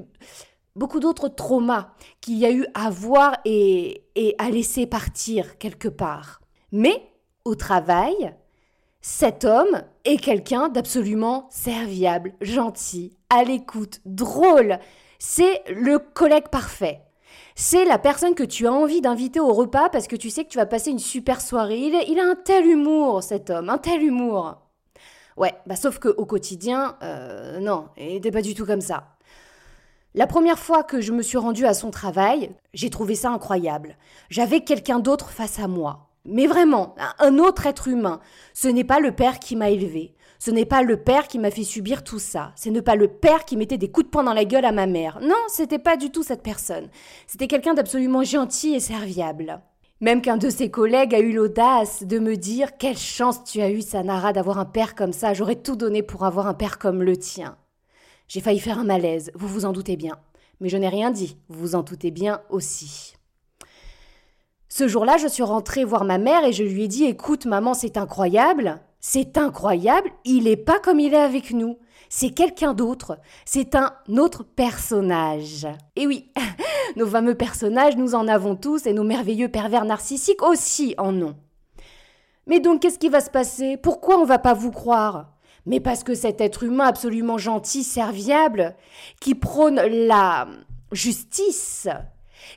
beaucoup 0.76 1.00
d'autres 1.00 1.28
traumas 1.28 1.94
qu'il 2.20 2.38
y 2.38 2.46
a 2.46 2.52
eu 2.52 2.64
à 2.74 2.90
voir 2.90 3.38
et, 3.44 4.04
et 4.14 4.36
à 4.38 4.50
laisser 4.50 4.86
partir 4.86 5.58
quelque 5.58 5.88
part. 5.88 6.40
Mais 6.70 7.10
au 7.44 7.54
travail, 7.54 8.34
cet 9.00 9.44
homme 9.44 9.82
est 10.04 10.16
quelqu'un 10.16 10.68
d'absolument 10.68 11.46
serviable, 11.50 12.32
gentil, 12.40 13.16
à 13.28 13.44
l'écoute, 13.44 14.00
drôle. 14.06 14.78
C'est 15.18 15.62
le 15.68 15.98
collègue 15.98 16.48
parfait. 16.48 17.02
C'est 17.54 17.84
la 17.84 17.98
personne 17.98 18.34
que 18.34 18.42
tu 18.42 18.66
as 18.66 18.72
envie 18.72 19.00
d'inviter 19.00 19.40
au 19.40 19.52
repas 19.52 19.88
parce 19.88 20.08
que 20.08 20.16
tu 20.16 20.30
sais 20.30 20.44
que 20.44 20.48
tu 20.48 20.58
vas 20.58 20.66
passer 20.66 20.90
une 20.90 20.98
super 20.98 21.40
soirée. 21.40 21.78
Il, 21.78 22.18
a 22.18 22.24
un 22.24 22.34
tel 22.34 22.66
humour, 22.66 23.22
cet 23.22 23.50
homme, 23.50 23.68
un 23.68 23.78
tel 23.78 24.02
humour. 24.02 24.56
Ouais, 25.36 25.54
bah 25.66 25.76
sauf 25.76 25.98
qu'au 25.98 26.24
quotidien, 26.24 26.96
euh, 27.02 27.58
non, 27.60 27.88
il 27.96 28.14
n'était 28.14 28.30
pas 28.30 28.42
du 28.42 28.54
tout 28.54 28.66
comme 28.66 28.80
ça. 28.80 29.08
La 30.14 30.26
première 30.26 30.58
fois 30.58 30.84
que 30.84 31.00
je 31.00 31.12
me 31.12 31.22
suis 31.22 31.38
rendue 31.38 31.66
à 31.66 31.74
son 31.74 31.90
travail, 31.90 32.52
j'ai 32.72 32.88
trouvé 32.88 33.16
ça 33.16 33.30
incroyable. 33.30 33.96
J'avais 34.30 34.60
quelqu'un 34.60 35.00
d'autre 35.00 35.30
face 35.30 35.58
à 35.58 35.68
moi. 35.68 36.13
Mais 36.24 36.46
vraiment, 36.46 36.94
un 37.18 37.38
autre 37.38 37.66
être 37.66 37.88
humain. 37.88 38.20
Ce 38.54 38.68
n'est 38.68 38.84
pas 38.84 39.00
le 39.00 39.12
père 39.12 39.38
qui 39.38 39.56
m'a 39.56 39.70
élevé. 39.70 40.14
Ce 40.38 40.50
n'est 40.50 40.64
pas 40.64 40.82
le 40.82 40.96
père 40.96 41.28
qui 41.28 41.38
m'a 41.38 41.50
fait 41.50 41.64
subir 41.64 42.04
tout 42.04 42.18
ça. 42.18 42.52
Ce 42.56 42.68
n'est 42.68 42.82
pas 42.82 42.96
le 42.96 43.08
père 43.08 43.44
qui 43.44 43.56
mettait 43.56 43.78
des 43.78 43.90
coups 43.90 44.06
de 44.06 44.10
poing 44.10 44.24
dans 44.24 44.34
la 44.34 44.44
gueule 44.44 44.64
à 44.64 44.72
ma 44.72 44.86
mère. 44.86 45.18
Non, 45.22 45.36
c'était 45.48 45.78
pas 45.78 45.96
du 45.96 46.10
tout 46.10 46.22
cette 46.22 46.42
personne. 46.42 46.88
C'était 47.26 47.46
quelqu'un 47.46 47.74
d'absolument 47.74 48.22
gentil 48.24 48.74
et 48.74 48.80
serviable. 48.80 49.60
Même 50.00 50.22
qu'un 50.22 50.36
de 50.36 50.50
ses 50.50 50.70
collègues 50.70 51.14
a 51.14 51.20
eu 51.20 51.32
l'audace 51.32 52.02
de 52.02 52.18
me 52.18 52.36
dire 52.36 52.76
Quelle 52.76 52.98
chance 52.98 53.44
tu 53.44 53.60
as 53.62 53.70
eu, 53.70 53.80
Sanara, 53.80 54.32
d'avoir 54.32 54.58
un 54.58 54.64
père 54.64 54.94
comme 54.94 55.12
ça. 55.12 55.34
J'aurais 55.34 55.56
tout 55.56 55.76
donné 55.76 56.02
pour 56.02 56.24
avoir 56.24 56.46
un 56.46 56.54
père 56.54 56.78
comme 56.78 57.02
le 57.02 57.16
tien. 57.16 57.56
J'ai 58.28 58.40
failli 58.40 58.58
faire 58.58 58.78
un 58.78 58.84
malaise, 58.84 59.30
vous 59.34 59.48
vous 59.48 59.64
en 59.64 59.72
doutez 59.72 59.96
bien. 59.96 60.18
Mais 60.60 60.68
je 60.68 60.76
n'ai 60.76 60.88
rien 60.88 61.10
dit, 61.10 61.36
vous 61.48 61.60
vous 61.60 61.74
en 61.74 61.82
doutez 61.82 62.10
bien 62.10 62.42
aussi. 62.50 63.14
Ce 64.76 64.88
jour-là, 64.88 65.18
je 65.18 65.28
suis 65.28 65.44
rentrée 65.44 65.84
voir 65.84 66.04
ma 66.04 66.18
mère 66.18 66.44
et 66.44 66.52
je 66.52 66.64
lui 66.64 66.82
ai 66.82 66.88
dit 66.88 67.04
Écoute, 67.04 67.46
maman, 67.46 67.74
c'est 67.74 67.96
incroyable. 67.96 68.80
C'est 68.98 69.38
incroyable, 69.38 70.10
il 70.24 70.44
n'est 70.44 70.56
pas 70.56 70.80
comme 70.80 70.98
il 70.98 71.14
est 71.14 71.16
avec 71.16 71.52
nous. 71.52 71.78
C'est 72.08 72.30
quelqu'un 72.30 72.74
d'autre. 72.74 73.20
C'est 73.44 73.76
un 73.76 73.92
autre 74.18 74.42
personnage. 74.42 75.68
Et 75.94 76.08
oui, 76.08 76.28
nos 76.96 77.06
fameux 77.06 77.36
personnages, 77.36 77.96
nous 77.96 78.16
en 78.16 78.26
avons 78.26 78.56
tous 78.56 78.84
et 78.86 78.92
nos 78.92 79.04
merveilleux 79.04 79.48
pervers 79.48 79.84
narcissiques 79.84 80.42
aussi 80.42 80.96
en 80.98 81.22
ont. 81.22 81.36
Mais 82.48 82.58
donc, 82.58 82.82
qu'est-ce 82.82 82.98
qui 82.98 83.08
va 83.08 83.20
se 83.20 83.30
passer? 83.30 83.76
Pourquoi 83.76 84.18
on 84.18 84.24
va 84.24 84.40
pas 84.40 84.54
vous 84.54 84.72
croire? 84.72 85.34
Mais 85.66 85.78
parce 85.78 86.02
que 86.02 86.16
cet 86.16 86.40
être 86.40 86.64
humain 86.64 86.86
absolument 86.86 87.38
gentil, 87.38 87.84
serviable, 87.84 88.74
qui 89.20 89.36
prône 89.36 89.76
la 89.76 90.48
justice, 90.90 91.86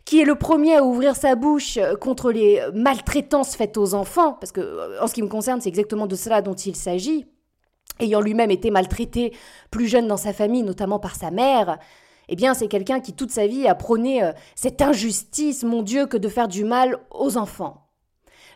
qui 0.06 0.22
est 0.22 0.26
le 0.26 0.36
premier 0.36 0.76
à 0.76 0.84
ouvrir 0.84 1.16
sa 1.16 1.36
bouche 1.36 1.78
euh, 1.78 1.96
contre 1.96 2.32
les 2.32 2.62
maltraitances 2.74 3.56
faites 3.56 3.78
aux 3.78 3.94
enfants, 3.94 4.34
parce 4.34 4.52
que 4.52 4.62
euh, 4.62 5.02
en 5.02 5.08
ce 5.08 5.14
qui 5.14 5.22
me 5.22 5.28
concerne, 5.28 5.62
c'est 5.62 5.70
exactement 5.70 6.08
de 6.08 6.16
cela 6.16 6.42
dont 6.42 6.54
il 6.54 6.76
s'agit, 6.76 7.26
ayant 8.00 8.22
lui-même 8.22 8.52
été 8.52 8.72
maltraité 8.72 9.34
plus 9.72 9.88
jeune 9.88 10.08
dans 10.08 10.18
sa 10.18 10.34
famille, 10.34 10.64
notamment 10.64 11.00
par 11.00 11.16
sa 11.16 11.32
mère, 11.32 11.78
eh 12.30 12.36
bien 12.36 12.54
c'est 12.54 12.68
quelqu'un 12.68 13.00
qui 13.00 13.14
toute 13.14 13.32
sa 13.32 13.48
vie 13.48 13.68
a 13.68 13.76
prôné 13.76 14.24
euh, 14.24 14.32
cette 14.56 14.82
injustice, 14.82 15.64
mon 15.64 15.82
Dieu, 15.82 16.06
que 16.06 16.18
de 16.18 16.30
faire 16.30 16.48
du 16.48 16.64
mal 16.64 16.98
aux 17.12 17.38
enfants. 17.38 17.84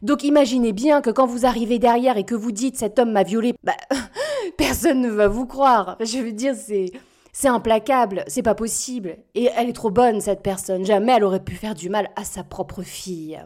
Donc 0.01 0.23
imaginez 0.23 0.73
bien 0.73 1.01
que 1.01 1.11
quand 1.11 1.27
vous 1.27 1.45
arrivez 1.45 1.77
derrière 1.77 2.17
et 2.17 2.23
que 2.23 2.33
vous 2.33 2.51
dites 2.51 2.77
cet 2.77 2.97
homme 2.97 3.11
m'a 3.11 3.23
violé, 3.23 3.53
bah, 3.63 3.75
personne 4.57 5.01
ne 5.01 5.09
va 5.09 5.27
vous 5.27 5.45
croire. 5.45 5.95
Je 5.99 6.17
veux 6.17 6.31
dire, 6.31 6.55
c'est 6.55 6.91
c'est 7.33 7.47
implacable, 7.47 8.23
c'est 8.27 8.43
pas 8.43 8.55
possible. 8.55 9.17
Et 9.35 9.49
elle 9.55 9.69
est 9.69 9.73
trop 9.73 9.91
bonne, 9.91 10.21
cette 10.21 10.43
personne. 10.43 10.85
Jamais 10.85 11.13
elle 11.13 11.23
aurait 11.23 11.43
pu 11.43 11.55
faire 11.55 11.75
du 11.75 11.89
mal 11.89 12.09
à 12.15 12.23
sa 12.23 12.43
propre 12.43 12.81
fille. 12.81 13.39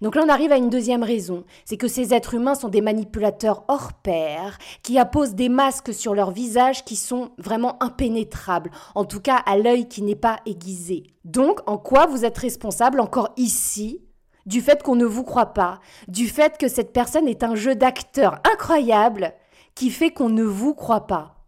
Donc 0.00 0.14
là, 0.14 0.22
on 0.24 0.28
arrive 0.28 0.52
à 0.52 0.56
une 0.56 0.70
deuxième 0.70 1.02
raison, 1.02 1.44
c'est 1.64 1.76
que 1.76 1.88
ces 1.88 2.12
êtres 2.12 2.34
humains 2.34 2.54
sont 2.54 2.68
des 2.68 2.80
manipulateurs 2.80 3.64
hors 3.68 3.92
pair, 3.94 4.58
qui 4.82 4.98
apposent 4.98 5.34
des 5.34 5.48
masques 5.48 5.94
sur 5.94 6.14
leur 6.14 6.30
visage 6.30 6.84
qui 6.84 6.96
sont 6.96 7.30
vraiment 7.38 7.82
impénétrables, 7.82 8.70
en 8.94 9.04
tout 9.04 9.20
cas 9.20 9.36
à 9.36 9.56
l'œil 9.56 9.88
qui 9.88 10.02
n'est 10.02 10.16
pas 10.16 10.40
aiguisé. 10.46 11.04
Donc, 11.24 11.60
en 11.66 11.78
quoi 11.78 12.06
vous 12.06 12.24
êtes 12.24 12.38
responsable 12.38 13.00
encore 13.00 13.30
ici 13.36 14.02
du 14.46 14.60
fait 14.60 14.82
qu'on 14.82 14.96
ne 14.96 15.06
vous 15.06 15.24
croit 15.24 15.54
pas, 15.54 15.80
du 16.06 16.28
fait 16.28 16.58
que 16.58 16.68
cette 16.68 16.92
personne 16.92 17.28
est 17.28 17.42
un 17.42 17.54
jeu 17.54 17.74
d'acteur 17.74 18.40
incroyable 18.52 19.32
qui 19.74 19.88
fait 19.88 20.10
qu'on 20.10 20.28
ne 20.28 20.44
vous 20.44 20.74
croit 20.74 21.06
pas? 21.06 21.43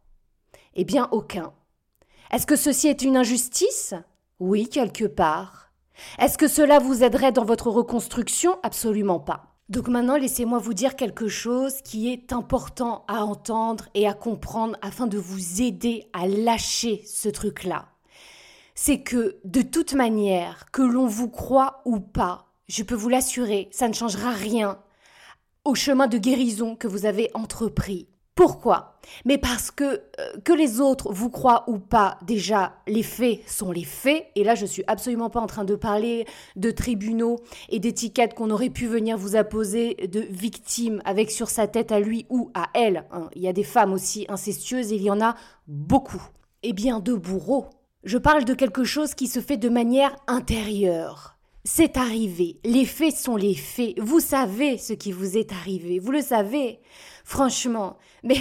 Eh 0.76 0.84
bien 0.84 1.08
aucun. 1.10 1.52
Est-ce 2.30 2.46
que 2.46 2.56
ceci 2.56 2.88
est 2.88 3.02
une 3.02 3.16
injustice? 3.16 3.94
Oui, 4.38 4.68
quelque 4.68 5.06
part. 5.06 5.72
Est-ce 6.18 6.38
que 6.38 6.48
cela 6.48 6.78
vous 6.78 7.02
aiderait 7.02 7.32
dans 7.32 7.44
votre 7.44 7.70
reconstruction? 7.70 8.58
Absolument 8.62 9.18
pas. 9.18 9.56
Donc 9.68 9.88
maintenant, 9.88 10.16
laissez-moi 10.16 10.58
vous 10.58 10.74
dire 10.74 10.94
quelque 10.94 11.26
chose 11.26 11.82
qui 11.82 12.12
est 12.12 12.32
important 12.32 13.04
à 13.08 13.24
entendre 13.24 13.88
et 13.94 14.06
à 14.06 14.14
comprendre 14.14 14.76
afin 14.80 15.06
de 15.06 15.18
vous 15.18 15.60
aider 15.60 16.08
à 16.12 16.28
lâcher 16.28 17.02
ce 17.04 17.28
truc-là. 17.28 17.88
C'est 18.74 19.00
que 19.00 19.38
de 19.44 19.62
toute 19.62 19.94
manière, 19.94 20.70
que 20.70 20.82
l'on 20.82 21.06
vous 21.06 21.30
croit 21.30 21.80
ou 21.84 21.98
pas, 21.98 22.52
je 22.68 22.82
peux 22.82 22.94
vous 22.94 23.08
l'assurer, 23.08 23.68
ça 23.72 23.88
ne 23.88 23.94
changera 23.94 24.30
rien 24.30 24.78
au 25.64 25.74
chemin 25.74 26.06
de 26.06 26.18
guérison 26.18 26.76
que 26.76 26.86
vous 26.86 27.06
avez 27.06 27.30
entrepris. 27.34 28.08
Pourquoi? 28.36 28.98
Mais 29.24 29.38
parce 29.38 29.70
que 29.70 29.84
euh, 29.84 30.00
que 30.44 30.52
les 30.52 30.78
autres 30.78 31.10
vous 31.10 31.30
croient 31.30 31.64
ou 31.68 31.78
pas, 31.78 32.18
déjà 32.22 32.74
les 32.86 33.02
faits 33.02 33.40
sont 33.48 33.72
les 33.72 33.84
faits. 33.84 34.26
Et 34.34 34.44
là, 34.44 34.54
je 34.54 34.66
suis 34.66 34.84
absolument 34.86 35.30
pas 35.30 35.40
en 35.40 35.46
train 35.46 35.64
de 35.64 35.74
parler 35.74 36.26
de 36.54 36.70
tribunaux 36.70 37.38
et 37.70 37.78
d'étiquettes 37.78 38.34
qu'on 38.34 38.50
aurait 38.50 38.68
pu 38.68 38.86
venir 38.88 39.16
vous 39.16 39.36
apposer 39.36 39.94
de 39.94 40.20
victimes 40.20 41.00
avec 41.06 41.30
sur 41.30 41.48
sa 41.48 41.66
tête 41.66 41.92
à 41.92 41.98
lui 41.98 42.26
ou 42.28 42.50
à 42.52 42.66
elle. 42.74 43.06
Hein. 43.10 43.30
Il 43.34 43.40
y 43.40 43.48
a 43.48 43.54
des 43.54 43.64
femmes 43.64 43.94
aussi 43.94 44.26
incestueuses, 44.28 44.92
et 44.92 44.96
il 44.96 45.02
y 45.02 45.10
en 45.10 45.22
a 45.22 45.34
beaucoup. 45.66 46.22
Eh 46.62 46.74
bien, 46.74 47.00
de 47.00 47.14
bourreaux. 47.14 47.70
Je 48.04 48.18
parle 48.18 48.44
de 48.44 48.52
quelque 48.52 48.84
chose 48.84 49.14
qui 49.14 49.28
se 49.28 49.40
fait 49.40 49.56
de 49.56 49.70
manière 49.70 50.14
intérieure. 50.26 51.35
C'est 51.68 51.96
arrivé. 51.96 52.60
Les 52.64 52.84
faits 52.84 53.16
sont 53.16 53.34
les 53.34 53.56
faits. 53.56 53.98
Vous 53.98 54.20
savez 54.20 54.78
ce 54.78 54.92
qui 54.92 55.10
vous 55.10 55.36
est 55.36 55.50
arrivé. 55.50 55.98
Vous 55.98 56.12
le 56.12 56.22
savez. 56.22 56.78
Franchement. 57.24 57.98
Mais 58.22 58.38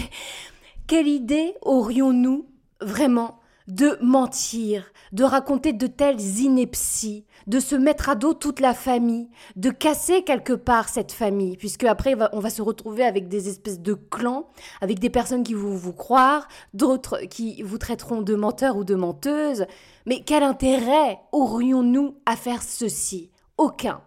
quelle 0.85 1.07
idée 1.07 1.55
aurions-nous 1.63 2.47
vraiment 2.81 3.39
de 3.67 3.97
mentir, 4.01 4.91
de 5.11 5.23
raconter 5.23 5.73
de 5.73 5.87
telles 5.87 6.39
inepties, 6.39 7.25
de 7.47 7.59
se 7.59 7.75
mettre 7.75 8.09
à 8.09 8.15
dos 8.15 8.33
toute 8.33 8.59
la 8.59 8.73
famille, 8.73 9.29
de 9.55 9.69
casser 9.69 10.23
quelque 10.23 10.53
part 10.53 10.89
cette 10.89 11.11
famille, 11.11 11.57
puisque 11.57 11.83
après 11.83 12.15
on 12.33 12.39
va 12.39 12.49
se 12.49 12.61
retrouver 12.61 13.03
avec 13.03 13.27
des 13.27 13.49
espèces 13.49 13.79
de 13.79 13.93
clans, 13.93 14.47
avec 14.81 14.99
des 14.99 15.09
personnes 15.09 15.43
qui 15.43 15.53
vont 15.53 15.75
vous 15.75 15.93
croire, 15.93 16.47
d'autres 16.73 17.21
qui 17.29 17.61
vous 17.63 17.77
traiteront 17.77 18.21
de 18.21 18.35
menteurs 18.35 18.77
ou 18.77 18.83
de 18.83 18.95
menteuses. 18.95 19.65
Mais 20.05 20.21
quel 20.25 20.43
intérêt 20.43 21.19
aurions-nous 21.31 22.15
à 22.25 22.35
faire 22.35 22.61
ceci? 22.61 23.31
Aucun. 23.57 24.01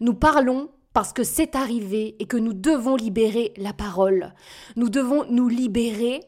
Nous 0.00 0.14
parlons 0.14 0.70
parce 0.92 1.12
que 1.12 1.22
c'est 1.22 1.54
arrivé 1.54 2.16
et 2.18 2.26
que 2.26 2.36
nous 2.36 2.54
devons 2.54 2.96
libérer 2.96 3.52
la 3.56 3.72
parole. 3.72 4.34
Nous 4.76 4.88
devons 4.88 5.24
nous 5.30 5.48
libérer 5.48 6.20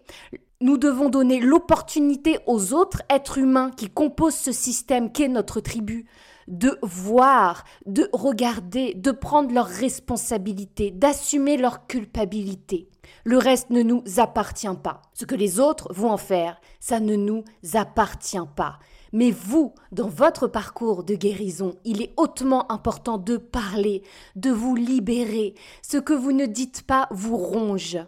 nous 0.63 0.77
devons 0.77 1.09
donner 1.09 1.41
l'opportunité 1.41 2.39
aux 2.47 2.75
autres 2.75 3.03
êtres 3.09 3.39
humains 3.39 3.71
qui 3.71 3.89
composent 3.89 4.35
ce 4.35 4.53
système 4.53 5.11
qu'est 5.11 5.29
notre 5.29 5.61
tribu 5.61 6.07
de 6.49 6.79
voir, 6.83 7.65
de 7.87 8.11
regarder, 8.13 8.93
de 8.95 9.13
prendre 9.13 9.55
leurs 9.55 9.69
responsabilités, 9.69 10.91
d'assumer 10.91 11.57
leur 11.57 11.87
culpabilité. 11.87 12.89
Le 13.25 13.39
reste 13.39 13.71
ne 13.71 13.83
nous 13.83 14.03
appartient 14.19 14.67
pas. 14.83 15.01
Ce 15.15 15.25
que 15.25 15.35
les 15.35 15.61
autres 15.61 15.93
vont 15.95 16.11
en 16.11 16.17
faire, 16.17 16.61
ça 16.81 17.01
ne 17.01 17.17
nous 17.17 17.45
appartient 17.75 18.37
pas. 18.57 18.79
Mais 19.13 19.31
vous, 19.31 19.75
dans 19.93 20.09
votre 20.09 20.47
parcours 20.47 21.05
de 21.05 21.15
guérison, 21.15 21.77
il 21.85 22.03
est 22.03 22.13
hautement 22.17 22.71
important 22.71 23.17
de 23.17 23.37
parler, 23.37 24.03
de 24.37 24.51
vous 24.51 24.75
libérer. 24.77 25.55
Ce 25.83 25.97
que 25.97 26.13
vous 26.13 26.33
ne 26.33 26.47
dites 26.47 26.83
pas 26.83 27.09
vous 27.11 27.37
ronge. 27.37 27.99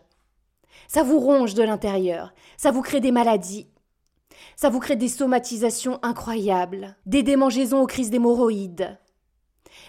Ça 0.88 1.02
vous 1.02 1.18
ronge 1.18 1.54
de 1.54 1.62
l'intérieur, 1.62 2.32
ça 2.56 2.70
vous 2.70 2.82
crée 2.82 3.00
des 3.00 3.12
maladies, 3.12 3.68
ça 4.56 4.68
vous 4.68 4.80
crée 4.80 4.96
des 4.96 5.08
somatisations 5.08 5.98
incroyables, 6.02 6.96
des 7.06 7.22
démangeaisons 7.22 7.82
aux 7.82 7.86
crises 7.86 8.10
d'hémorroïdes, 8.10 8.98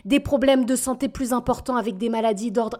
des 0.05 0.19
problèmes 0.19 0.65
de 0.65 0.75
santé 0.75 1.09
plus 1.09 1.33
importants 1.33 1.75
avec 1.75 1.97
des 1.97 2.09
maladies 2.09 2.51
d'ordre 2.51 2.79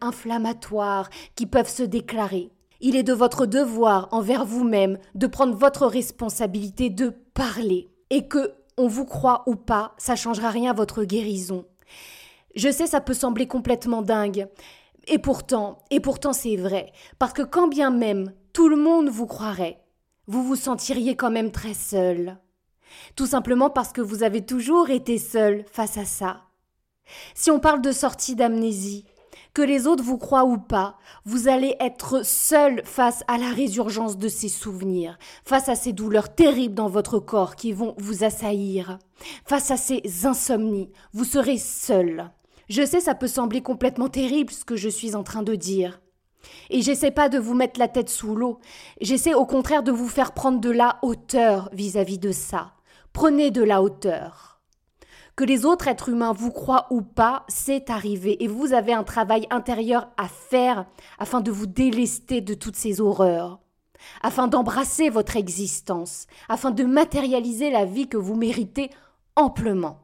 inflammatoire 0.00 1.10
qui 1.34 1.46
peuvent 1.46 1.68
se 1.68 1.82
déclarer. 1.82 2.50
Il 2.80 2.96
est 2.96 3.04
de 3.04 3.12
votre 3.12 3.46
devoir 3.46 4.08
envers 4.10 4.44
vous-même 4.44 4.98
de 5.14 5.28
prendre 5.28 5.56
votre 5.56 5.86
responsabilité 5.86 6.90
de 6.90 7.10
parler. 7.32 7.88
Et 8.10 8.26
que, 8.26 8.54
on 8.76 8.88
vous 8.88 9.04
croit 9.04 9.44
ou 9.46 9.54
pas, 9.54 9.94
ça 9.98 10.16
changera 10.16 10.50
rien 10.50 10.72
à 10.72 10.74
votre 10.74 11.04
guérison. 11.04 11.64
Je 12.56 12.70
sais, 12.70 12.86
ça 12.86 13.00
peut 13.00 13.14
sembler 13.14 13.46
complètement 13.46 14.02
dingue, 14.02 14.48
et 15.06 15.18
pourtant, 15.18 15.78
et 15.90 16.00
pourtant 16.00 16.32
c'est 16.32 16.56
vrai, 16.56 16.92
parce 17.18 17.32
que 17.32 17.42
quand 17.42 17.68
bien 17.68 17.90
même 17.90 18.32
tout 18.52 18.68
le 18.68 18.76
monde 18.76 19.08
vous 19.08 19.26
croirait, 19.26 19.82
vous 20.26 20.42
vous 20.42 20.56
sentiriez 20.56 21.16
quand 21.16 21.30
même 21.30 21.50
très 21.50 21.74
seul. 21.74 22.38
Tout 23.16 23.26
simplement 23.26 23.70
parce 23.70 23.92
que 23.92 24.00
vous 24.00 24.22
avez 24.22 24.44
toujours 24.44 24.90
été 24.90 25.18
seul 25.18 25.64
face 25.70 25.98
à 25.98 26.04
ça. 26.04 26.42
Si 27.34 27.50
on 27.50 27.60
parle 27.60 27.82
de 27.82 27.92
sortie 27.92 28.36
d'amnésie, 28.36 29.04
que 29.54 29.62
les 29.62 29.86
autres 29.86 30.04
vous 30.04 30.18
croient 30.18 30.44
ou 30.44 30.58
pas, 30.58 30.98
vous 31.24 31.48
allez 31.48 31.76
être 31.80 32.24
seul 32.24 32.82
face 32.84 33.22
à 33.28 33.36
la 33.38 33.50
résurgence 33.50 34.16
de 34.16 34.28
ces 34.28 34.48
souvenirs, 34.48 35.18
face 35.44 35.68
à 35.68 35.74
ces 35.74 35.92
douleurs 35.92 36.34
terribles 36.34 36.74
dans 36.74 36.88
votre 36.88 37.18
corps 37.18 37.56
qui 37.56 37.72
vont 37.72 37.94
vous 37.98 38.24
assaillir, 38.24 38.98
face 39.44 39.70
à 39.70 39.76
ces 39.76 40.02
insomnies, 40.24 40.90
vous 41.12 41.24
serez 41.24 41.58
seul. 41.58 42.30
Je 42.72 42.86
sais, 42.86 43.00
ça 43.00 43.14
peut 43.14 43.28
sembler 43.28 43.60
complètement 43.60 44.08
terrible 44.08 44.50
ce 44.50 44.64
que 44.64 44.76
je 44.76 44.88
suis 44.88 45.14
en 45.14 45.22
train 45.22 45.42
de 45.42 45.54
dire. 45.54 46.00
Et 46.70 46.80
j'essaie 46.80 47.10
pas 47.10 47.28
de 47.28 47.38
vous 47.38 47.52
mettre 47.52 47.78
la 47.78 47.86
tête 47.86 48.08
sous 48.08 48.34
l'eau. 48.34 48.60
J'essaie 48.98 49.34
au 49.34 49.44
contraire 49.44 49.82
de 49.82 49.92
vous 49.92 50.08
faire 50.08 50.32
prendre 50.32 50.58
de 50.58 50.70
la 50.70 50.98
hauteur 51.02 51.68
vis-à-vis 51.74 52.18
de 52.18 52.32
ça. 52.32 52.72
Prenez 53.12 53.50
de 53.50 53.62
la 53.62 53.82
hauteur. 53.82 54.62
Que 55.36 55.44
les 55.44 55.66
autres 55.66 55.86
êtres 55.86 56.08
humains 56.08 56.32
vous 56.32 56.50
croient 56.50 56.86
ou 56.88 57.02
pas, 57.02 57.44
c'est 57.46 57.90
arrivé 57.90 58.42
et 58.42 58.48
vous 58.48 58.72
avez 58.72 58.94
un 58.94 59.04
travail 59.04 59.46
intérieur 59.50 60.08
à 60.16 60.26
faire 60.28 60.86
afin 61.18 61.42
de 61.42 61.50
vous 61.50 61.66
délester 61.66 62.40
de 62.40 62.54
toutes 62.54 62.76
ces 62.76 63.02
horreurs, 63.02 63.60
afin 64.22 64.48
d'embrasser 64.48 65.10
votre 65.10 65.36
existence, 65.36 66.26
afin 66.48 66.70
de 66.70 66.84
matérialiser 66.84 67.70
la 67.70 67.84
vie 67.84 68.08
que 68.08 68.16
vous 68.16 68.34
méritez 68.34 68.88
amplement. 69.36 70.01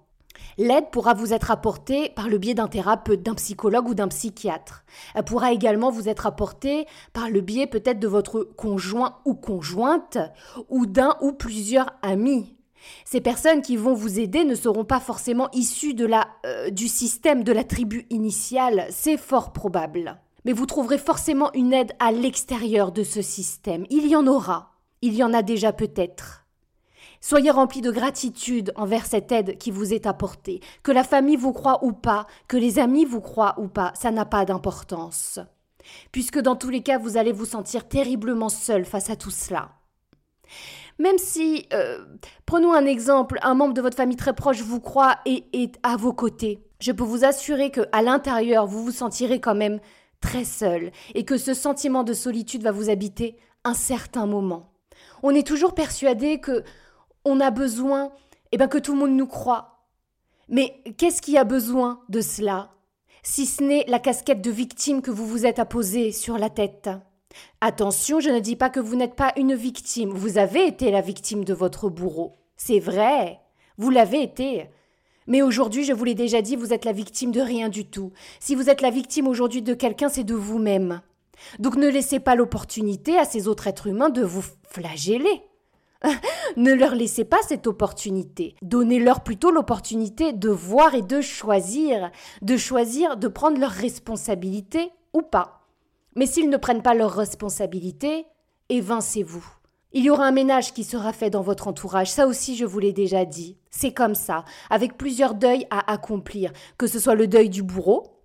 L'aide 0.57 0.91
pourra 0.91 1.15
vous 1.15 1.33
être 1.33 1.51
apportée 1.51 2.11
par 2.11 2.29
le 2.29 2.39
biais 2.39 2.55
d'un 2.55 2.69
thérapeute, 2.69 3.23
d'un 3.23 3.35
psychologue 3.35 3.89
ou 3.89 3.95
d'un 3.95 4.09
psychiatre. 4.09 4.85
Elle 5.15 5.25
pourra 5.25 5.53
également 5.53 5.91
vous 5.91 6.09
être 6.09 6.27
apportée 6.27 6.87
par 7.13 7.31
le 7.31 7.41
biais 7.41 7.67
peut-être 7.67 8.01
de 8.01 8.09
votre 8.09 8.43
conjoint 8.43 9.19
ou 9.25 9.35
conjointe 9.35 10.19
ou 10.69 10.87
d'un 10.87 11.17
ou 11.21 11.33
plusieurs 11.33 11.91
amis. 12.03 12.57
Ces 13.05 13.21
personnes 13.21 13.63
qui 13.63 13.77
vont 13.77 13.95
vous 13.95 14.19
aider 14.19 14.45
ne 14.45 14.55
seront 14.55 14.85
pas 14.85 15.01
forcément 15.01 15.49
issues 15.53 15.95
de 15.95 16.07
la, 16.07 16.29
euh, 16.47 16.71
du 16.71 16.89
système 16.89 17.45
de 17.45 17.53
la 17.53 17.65
tribu 17.65 18.07
initiale, 18.11 18.87
c'est 18.91 19.17
fort 19.17 19.53
probable. 19.53 20.19
Mais 20.45 20.53
vous 20.53 20.67
trouverez 20.67 20.99
forcément 20.99 21.53
une 21.55 21.73
aide 21.73 21.93
à 21.99 22.13
l'extérieur 22.13 22.93
de 22.93 23.03
ce 23.03 23.23
système. 23.23 23.85
Il 23.91 24.07
y 24.07 24.17
en 24.17 24.27
aura. 24.27 24.73
Il 25.03 25.15
y 25.15 25.23
en 25.23 25.35
a 25.35 25.43
déjà 25.43 25.73
peut-être. 25.73 26.48
Soyez 27.21 27.51
remplis 27.51 27.81
de 27.81 27.91
gratitude 27.91 28.73
envers 28.77 29.07
cette 29.07 29.33
aide 29.33 29.59
qui 29.59 29.71
vous 29.71 29.93
est 29.93 30.07
apportée. 30.07 30.61
Que 30.83 30.93
la 30.93 31.05
famille 31.05 31.37
vous 31.37 31.53
croit 31.53 31.85
ou 31.85 31.93
pas, 31.93 32.27
que 32.47 32.57
les 32.57 32.79
amis 32.79 33.05
vous 33.05 33.21
croient 33.21 33.55
ou 33.59 33.69
pas, 33.69 33.93
ça 33.95 34.11
n'a 34.11 34.25
pas 34.25 34.45
d'importance. 34.45 35.41
Puisque 36.13 36.39
dans 36.39 36.57
tous 36.57 36.71
les 36.71 36.83
cas, 36.83 36.99
vous 36.99 37.17
allez 37.17 37.33
vous 37.33 37.45
sentir 37.45 37.89
terriblement 37.89 38.49
seul 38.49 38.85
face 38.85 39.11
à 39.11 39.17
tout 39.17 39.31
cela. 39.31 39.71
Même 40.99 41.19
si, 41.19 41.67
euh, 41.73 42.05
prenons 42.45 42.73
un 42.73 42.85
exemple, 42.85 43.39
un 43.43 43.55
membre 43.55 43.75
de 43.75 43.83
votre 43.83 43.97
famille 43.97 44.17
très 44.17 44.35
proche 44.35 44.63
vous 44.63 44.81
croit 44.81 45.17
et 45.27 45.45
est 45.53 45.79
à 45.83 45.97
vos 45.97 46.13
côtés, 46.13 46.65
je 46.81 46.93
peux 46.93 47.05
vous 47.05 47.25
assurer 47.25 47.71
que 47.71 47.83
à 47.93 48.03
l'intérieur, 48.03 48.67
vous 48.67 48.83
vous 48.83 48.91
sentirez 48.93 49.41
quand 49.41 49.55
même 49.55 49.81
très 50.21 50.45
seul 50.45 50.91
et 51.15 51.25
que 51.25 51.37
ce 51.37 51.55
sentiment 51.55 52.03
de 52.03 52.13
solitude 52.13 52.63
va 52.63 52.73
vous 52.73 52.91
habiter 52.91 53.37
un 53.65 53.75
certain 53.75 54.27
moment. 54.27 54.73
On 55.23 55.31
est 55.31 55.47
toujours 55.47 55.75
persuadé 55.75 56.41
que 56.41 56.65
on 57.29 57.41
a 57.41 57.51
besoin 57.51 58.11
eh 58.53 58.57
ben, 58.57 58.69
que 58.69 58.79
tout 58.79 58.93
le 58.93 58.99
monde 58.99 59.17
nous 59.17 59.27
croit. 59.27 59.85
Mais 60.49 60.83
qu'est-ce 60.97 61.23
qui 61.23 61.37
a 61.37 61.45
besoin 61.45 62.01
de 62.09 62.21
cela 62.21 62.71
si 63.23 63.47
ce 63.47 63.63
n'est 63.63 63.85
la 63.89 63.99
casquette 63.99 64.41
de 64.41 64.51
victime 64.51 65.03
que 65.03 65.11
vous 65.11 65.27
vous 65.27 65.45
êtes 65.45 65.59
apposée 65.59 66.13
sur 66.13 66.39
la 66.39 66.49
tête? 66.49 66.89
Attention, 67.61 68.21
je 68.21 68.31
ne 68.31 68.39
dis 68.39 68.57
pas 68.57 68.71
que 68.71 68.81
vous 68.81 68.97
n'êtes 68.97 69.15
pas 69.15 69.33
une 69.37 69.55
victime, 69.55 70.11
vous 70.11 70.39
avez 70.39 70.67
été 70.67 70.91
la 70.91 71.03
victime 71.03 71.45
de 71.45 71.53
votre 71.53 71.91
bourreau. 71.91 72.37
C'est 72.57 72.81
vrai, 72.81 73.41
vous 73.77 73.91
l'avez 73.91 74.23
été. 74.23 74.71
Mais 75.27 75.43
aujourd'hui, 75.43 75.85
je 75.85 75.93
vous 75.93 76.05
l'ai 76.05 76.15
déjà 76.15 76.41
dit, 76.41 76.57
vous 76.57 76.73
êtes 76.73 76.87
la 76.87 76.93
victime 76.93 77.33
de 77.33 77.43
rien 77.43 77.69
du 77.69 77.85
tout. 77.85 78.13
Si 78.41 78.55
vous 78.55 78.71
êtes 78.71 78.81
la 78.81 78.91
victime 78.91 79.29
aujourd'hui 79.29 79.61
de 79.61 79.75
quelqu'un, 79.75 80.09
c'est 80.09 80.25
de 80.25 80.35
vous-même. 80.35 81.03
Donc 81.59 81.77
ne 81.77 81.89
laissez 81.89 82.19
pas 82.19 82.35
l'opportunité 82.35 83.19
à 83.19 83.25
ces 83.25 83.47
autres 83.47 83.67
êtres 83.67 83.89
humains 83.89 84.09
de 84.09 84.23
vous 84.23 84.45
flageller. 84.65 85.43
ne 86.57 86.73
leur 86.73 86.95
laissez 86.95 87.25
pas 87.25 87.41
cette 87.47 87.67
opportunité. 87.67 88.55
Donnez-leur 88.63 89.23
plutôt 89.23 89.51
l'opportunité 89.51 90.33
de 90.33 90.49
voir 90.49 90.95
et 90.95 91.03
de 91.03 91.21
choisir, 91.21 92.11
de 92.43 92.57
choisir 92.57 93.17
de 93.17 93.29
prendre 93.29 93.59
leurs 93.59 93.71
responsabilités 93.71 94.91
ou 95.13 95.23
pas. 95.23 95.63
Mais 96.15 96.27
s'ils 96.27 96.51
ne 96.51 96.57
prennent 96.57 96.83
pas 96.83 96.95
leurs 96.95 97.15
responsabilités, 97.15 98.27
évincez-vous. 98.69 99.47
Il 99.93 100.05
y 100.05 100.11
aura 100.11 100.27
un 100.27 100.33
ménage 100.33 100.75
qui 100.75 100.85
sera 100.85 101.13
fait 101.13 101.31
dans 101.31 101.41
votre 101.41 101.67
entourage, 101.67 102.11
ça 102.11 102.27
aussi 102.27 102.57
je 102.57 102.67
vous 102.67 102.79
l'ai 102.79 102.93
déjà 102.93 103.25
dit. 103.25 103.57
C'est 103.71 103.93
comme 103.93 104.15
ça, 104.15 104.45
avec 104.69 104.99
plusieurs 104.99 105.35
deuils 105.35 105.67
à 105.71 105.91
accomplir, 105.91 106.53
que 106.77 106.87
ce 106.87 106.99
soit 106.99 107.15
le 107.15 107.27
deuil 107.27 107.49
du 107.49 107.63
bourreau, 107.63 108.19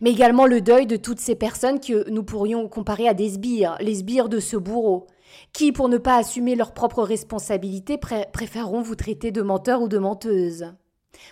mais 0.00 0.10
également 0.10 0.46
le 0.46 0.60
deuil 0.60 0.86
de 0.86 0.96
toutes 0.96 1.20
ces 1.20 1.36
personnes 1.36 1.78
que 1.78 2.08
nous 2.10 2.24
pourrions 2.24 2.68
comparer 2.68 3.08
à 3.08 3.14
des 3.14 3.30
sbires, 3.30 3.76
les 3.80 3.96
sbires 3.96 4.28
de 4.28 4.40
ce 4.40 4.56
bourreau, 4.56 5.06
qui, 5.52 5.72
pour 5.72 5.88
ne 5.88 5.98
pas 5.98 6.16
assumer 6.16 6.54
leurs 6.54 6.74
propres 6.74 7.02
responsabilités, 7.02 7.98
préféreront 7.98 8.82
vous 8.82 8.96
traiter 8.96 9.30
de 9.30 9.42
menteur 9.42 9.82
ou 9.82 9.88
de 9.88 9.98
menteuse. 9.98 10.66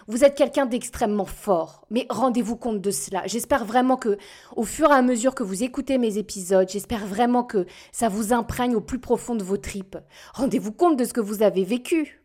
Vous 0.07 0.25
êtes 0.25 0.37
quelqu'un 0.37 0.67
d'extrêmement 0.67 1.25
fort, 1.25 1.87
mais 1.91 2.07
rendez-vous 2.09 2.57
compte 2.57 2.81
de 2.81 2.91
cela. 2.91 3.23
J'espère 3.27 3.65
vraiment 3.65 3.97
que, 3.97 4.17
au 4.57 4.65
fur 4.65 4.91
et 4.91 4.95
à 4.95 5.03
mesure 5.03 5.35
que 5.35 5.43
vous 5.43 5.65
écoutez 5.65 5.99
mes 5.99 6.19
épisodes, 6.19 6.69
j'espère 6.69 7.07
vraiment 7.07 7.43
que 7.45 7.67
ça 7.91 8.09
vous 8.09 8.33
imprègne 8.33 8.77
au 8.77 8.81
plus 8.81 8.99
profond 8.99 9.35
de 9.35 9.45
vos 9.45 9.57
tripes. 9.57 9.99
Rendez-vous 10.35 10.73
compte 10.73 10.97
de 10.97 11.05
ce 11.05 11.13
que 11.13 11.21
vous 11.21 11.43
avez 11.43 11.65
vécu. 11.65 12.23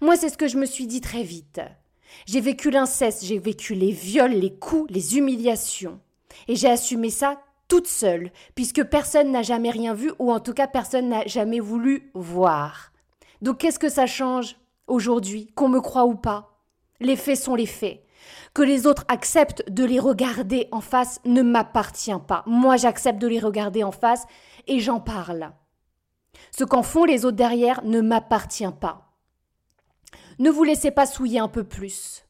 Moi, 0.00 0.16
c'est 0.16 0.28
ce 0.28 0.38
que 0.38 0.48
je 0.48 0.58
me 0.58 0.66
suis 0.66 0.86
dit 0.86 1.00
très 1.00 1.22
vite. 1.22 1.60
J'ai 2.26 2.40
vécu 2.40 2.70
l'inceste, 2.70 3.24
j'ai 3.24 3.38
vécu 3.38 3.74
les 3.74 3.92
viols, 3.92 4.32
les 4.32 4.54
coups, 4.54 4.90
les 4.90 5.16
humiliations. 5.16 6.00
Et 6.46 6.56
j'ai 6.56 6.68
assumé 6.68 7.10
ça 7.10 7.40
toute 7.68 7.86
seule, 7.86 8.32
puisque 8.54 8.82
personne 8.84 9.30
n'a 9.30 9.42
jamais 9.42 9.70
rien 9.70 9.94
vu, 9.94 10.10
ou 10.18 10.32
en 10.32 10.40
tout 10.40 10.54
cas 10.54 10.66
personne 10.66 11.10
n'a 11.10 11.26
jamais 11.26 11.60
voulu 11.60 12.10
voir. 12.14 12.92
Donc 13.42 13.58
qu'est-ce 13.58 13.78
que 13.78 13.88
ça 13.88 14.06
change 14.06 14.56
aujourd'hui, 14.86 15.52
qu'on 15.54 15.68
me 15.68 15.80
croit 15.80 16.06
ou 16.06 16.14
pas? 16.14 16.58
Les 17.00 17.16
faits 17.16 17.38
sont 17.38 17.54
les 17.54 17.66
faits. 17.66 18.02
Que 18.54 18.62
les 18.62 18.86
autres 18.86 19.04
acceptent 19.08 19.70
de 19.70 19.84
les 19.84 20.00
regarder 20.00 20.68
en 20.72 20.80
face 20.80 21.20
ne 21.24 21.42
m'appartient 21.42 22.10
pas. 22.26 22.42
Moi 22.46 22.76
j'accepte 22.76 23.20
de 23.20 23.28
les 23.28 23.38
regarder 23.38 23.84
en 23.84 23.92
face 23.92 24.26
et 24.66 24.80
j'en 24.80 24.98
parle. 24.98 25.52
Ce 26.50 26.64
qu'en 26.64 26.82
font 26.82 27.04
les 27.04 27.24
autres 27.24 27.36
derrière 27.36 27.84
ne 27.84 28.00
m'appartient 28.00 28.72
pas. 28.80 29.12
Ne 30.38 30.50
vous 30.50 30.64
laissez 30.64 30.90
pas 30.90 31.06
souiller 31.06 31.38
un 31.38 31.48
peu 31.48 31.64
plus. 31.64 32.24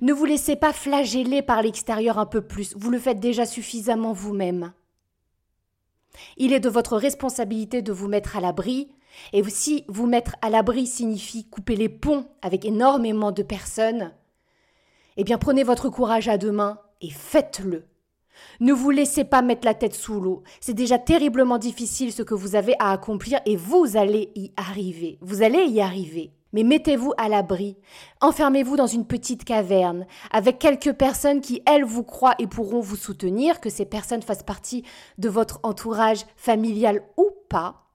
Ne 0.00 0.12
vous 0.12 0.24
laissez 0.24 0.56
pas 0.56 0.72
flageller 0.72 1.42
par 1.42 1.62
l'extérieur 1.62 2.18
un 2.18 2.26
peu 2.26 2.40
plus. 2.40 2.74
Vous 2.76 2.90
le 2.90 2.98
faites 2.98 3.20
déjà 3.20 3.46
suffisamment 3.46 4.12
vous-même. 4.12 4.72
Il 6.36 6.52
est 6.52 6.60
de 6.60 6.68
votre 6.68 6.96
responsabilité 6.96 7.82
de 7.82 7.92
vous 7.92 8.08
mettre 8.08 8.36
à 8.36 8.40
l'abri, 8.40 8.88
et 9.32 9.42
si 9.48 9.84
vous 9.88 10.06
mettre 10.06 10.36
à 10.42 10.50
l'abri 10.50 10.86
signifie 10.86 11.48
couper 11.48 11.76
les 11.76 11.88
ponts 11.88 12.26
avec 12.42 12.64
énormément 12.64 13.32
de 13.32 13.42
personnes, 13.42 14.12
eh 15.16 15.24
bien 15.24 15.38
prenez 15.38 15.64
votre 15.64 15.88
courage 15.88 16.28
à 16.28 16.38
deux 16.38 16.52
mains 16.52 16.78
et 17.00 17.10
faites-le. 17.10 17.84
Ne 18.60 18.72
vous 18.72 18.90
laissez 18.90 19.24
pas 19.24 19.42
mettre 19.42 19.66
la 19.66 19.74
tête 19.74 19.94
sous 19.94 20.20
l'eau. 20.20 20.44
C'est 20.60 20.74
déjà 20.74 20.98
terriblement 20.98 21.58
difficile 21.58 22.12
ce 22.12 22.22
que 22.22 22.34
vous 22.34 22.54
avez 22.54 22.74
à 22.78 22.92
accomplir 22.92 23.40
et 23.46 23.56
vous 23.56 23.96
allez 23.96 24.30
y 24.36 24.52
arriver. 24.56 25.18
Vous 25.20 25.42
allez 25.42 25.64
y 25.64 25.80
arriver. 25.80 26.30
Mais 26.52 26.62
mettez-vous 26.62 27.12
à 27.18 27.28
l'abri, 27.28 27.76
enfermez-vous 28.20 28.76
dans 28.76 28.86
une 28.86 29.06
petite 29.06 29.44
caverne, 29.44 30.06
avec 30.30 30.58
quelques 30.58 30.94
personnes 30.94 31.40
qui, 31.40 31.62
elles, 31.66 31.84
vous 31.84 32.04
croient 32.04 32.34
et 32.38 32.46
pourront 32.46 32.80
vous 32.80 32.96
soutenir, 32.96 33.60
que 33.60 33.70
ces 33.70 33.84
personnes 33.84 34.22
fassent 34.22 34.42
partie 34.42 34.84
de 35.18 35.28
votre 35.28 35.60
entourage 35.62 36.24
familial 36.36 37.02
ou 37.16 37.30
pas, 37.48 37.88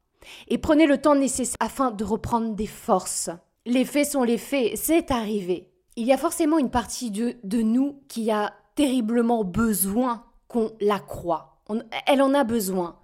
et 0.47 0.57
prenez 0.57 0.85
le 0.85 0.99
temps 0.99 1.15
nécessaire 1.15 1.57
afin 1.59 1.91
de 1.91 2.03
reprendre 2.03 2.53
des 2.53 2.67
forces. 2.67 3.29
Les 3.65 3.85
faits 3.85 4.11
sont 4.11 4.23
les 4.23 4.37
faits, 4.37 4.77
c'est 4.77 5.11
arrivé. 5.11 5.69
Il 5.95 6.05
y 6.05 6.13
a 6.13 6.17
forcément 6.17 6.57
une 6.57 6.71
partie 6.71 7.11
de, 7.11 7.61
nous 7.61 8.01
qui 8.07 8.31
a 8.31 8.53
terriblement 8.75 9.43
besoin 9.43 10.25
qu'on 10.47 10.71
la 10.81 10.99
croie. 10.99 11.61
elle 12.07 12.21
en 12.21 12.33
a 12.33 12.43
besoin. 12.43 12.99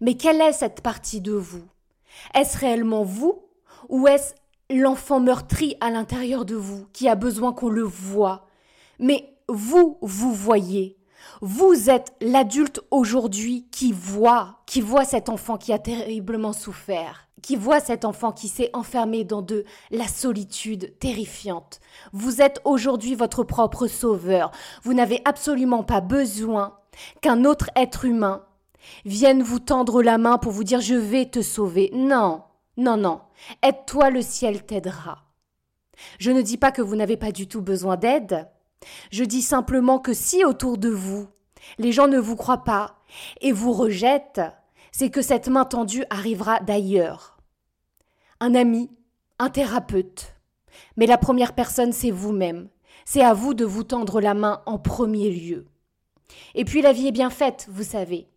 Mais 0.00 0.14
quelle 0.14 0.40
est 0.40 0.52
cette 0.52 0.80
partie 0.80 1.20
de 1.20 1.32
vous? 1.32 1.62
Est-ce 2.34 2.58
réellement 2.58 3.04
vous 3.04 3.42
ou 3.88 4.08
est-ce 4.08 4.34
l'enfant 4.72 5.20
meurtri 5.20 5.76
à 5.80 5.90
l'intérieur 5.90 6.44
de 6.44 6.56
vous 6.56 6.86
qui 6.92 7.08
a 7.08 7.14
besoin 7.14 7.52
qu'on 7.52 7.68
le 7.68 7.82
voie 7.82 8.46
Mais 8.98 9.36
vous, 9.48 9.98
vous 10.02 10.32
voyez. 10.32 10.98
Vous 11.40 11.90
êtes 11.90 12.14
l'adulte 12.20 12.80
aujourd'hui 12.90 13.68
qui 13.70 13.92
voit, 13.92 14.60
qui 14.66 14.80
voit 14.80 15.04
cet 15.04 15.28
enfant 15.28 15.56
qui 15.56 15.72
a 15.72 15.78
terriblement 15.78 16.52
souffert, 16.52 17.28
qui 17.42 17.56
voit 17.56 17.80
cet 17.80 18.04
enfant 18.04 18.32
qui 18.32 18.48
s'est 18.48 18.70
enfermé 18.72 19.24
dans 19.24 19.42
de 19.42 19.64
la 19.90 20.08
solitude 20.08 20.98
terrifiante. 20.98 21.80
Vous 22.12 22.40
êtes 22.40 22.60
aujourd'hui 22.64 23.14
votre 23.14 23.44
propre 23.44 23.86
sauveur. 23.86 24.50
Vous 24.82 24.94
n'avez 24.94 25.20
absolument 25.24 25.82
pas 25.82 26.00
besoin 26.00 26.78
qu'un 27.20 27.44
autre 27.44 27.70
être 27.76 28.04
humain 28.04 28.44
vienne 29.04 29.42
vous 29.42 29.60
tendre 29.60 30.02
la 30.02 30.18
main 30.18 30.38
pour 30.38 30.52
vous 30.52 30.64
dire 30.64 30.80
je 30.80 30.94
vais 30.94 31.26
te 31.26 31.42
sauver. 31.42 31.90
Non, 31.94 32.42
non, 32.76 32.96
non. 32.96 33.20
Aide-toi, 33.62 34.10
le 34.10 34.22
ciel 34.22 34.64
t'aidera. 34.64 35.24
Je 36.18 36.30
ne 36.30 36.42
dis 36.42 36.56
pas 36.56 36.72
que 36.72 36.82
vous 36.82 36.96
n'avez 36.96 37.16
pas 37.16 37.32
du 37.32 37.48
tout 37.48 37.62
besoin 37.62 37.96
d'aide. 37.96 38.48
Je 39.10 39.24
dis 39.24 39.42
simplement 39.42 39.98
que 39.98 40.12
si 40.12 40.44
autour 40.44 40.78
de 40.78 40.88
vous, 40.88 41.28
les 41.78 41.92
gens 41.92 42.08
ne 42.08 42.18
vous 42.18 42.36
croient 42.36 42.64
pas 42.64 42.96
et 43.40 43.52
vous 43.52 43.72
rejettent, 43.72 44.40
c'est 44.90 45.10
que 45.10 45.22
cette 45.22 45.48
main 45.48 45.64
tendue 45.64 46.04
arrivera 46.10 46.60
d'ailleurs. 46.60 47.38
Un 48.40 48.54
ami, 48.54 48.90
un 49.38 49.50
thérapeute. 49.50 50.34
Mais 50.96 51.06
la 51.06 51.18
première 51.18 51.54
personne, 51.54 51.92
c'est 51.92 52.10
vous-même. 52.10 52.68
C'est 53.04 53.22
à 53.22 53.34
vous 53.34 53.54
de 53.54 53.64
vous 53.64 53.84
tendre 53.84 54.20
la 54.20 54.34
main 54.34 54.62
en 54.66 54.78
premier 54.78 55.30
lieu. 55.30 55.66
Et 56.54 56.64
puis 56.64 56.82
la 56.82 56.92
vie 56.92 57.08
est 57.08 57.12
bien 57.12 57.30
faite, 57.30 57.66
vous 57.70 57.82
savez. 57.82 58.28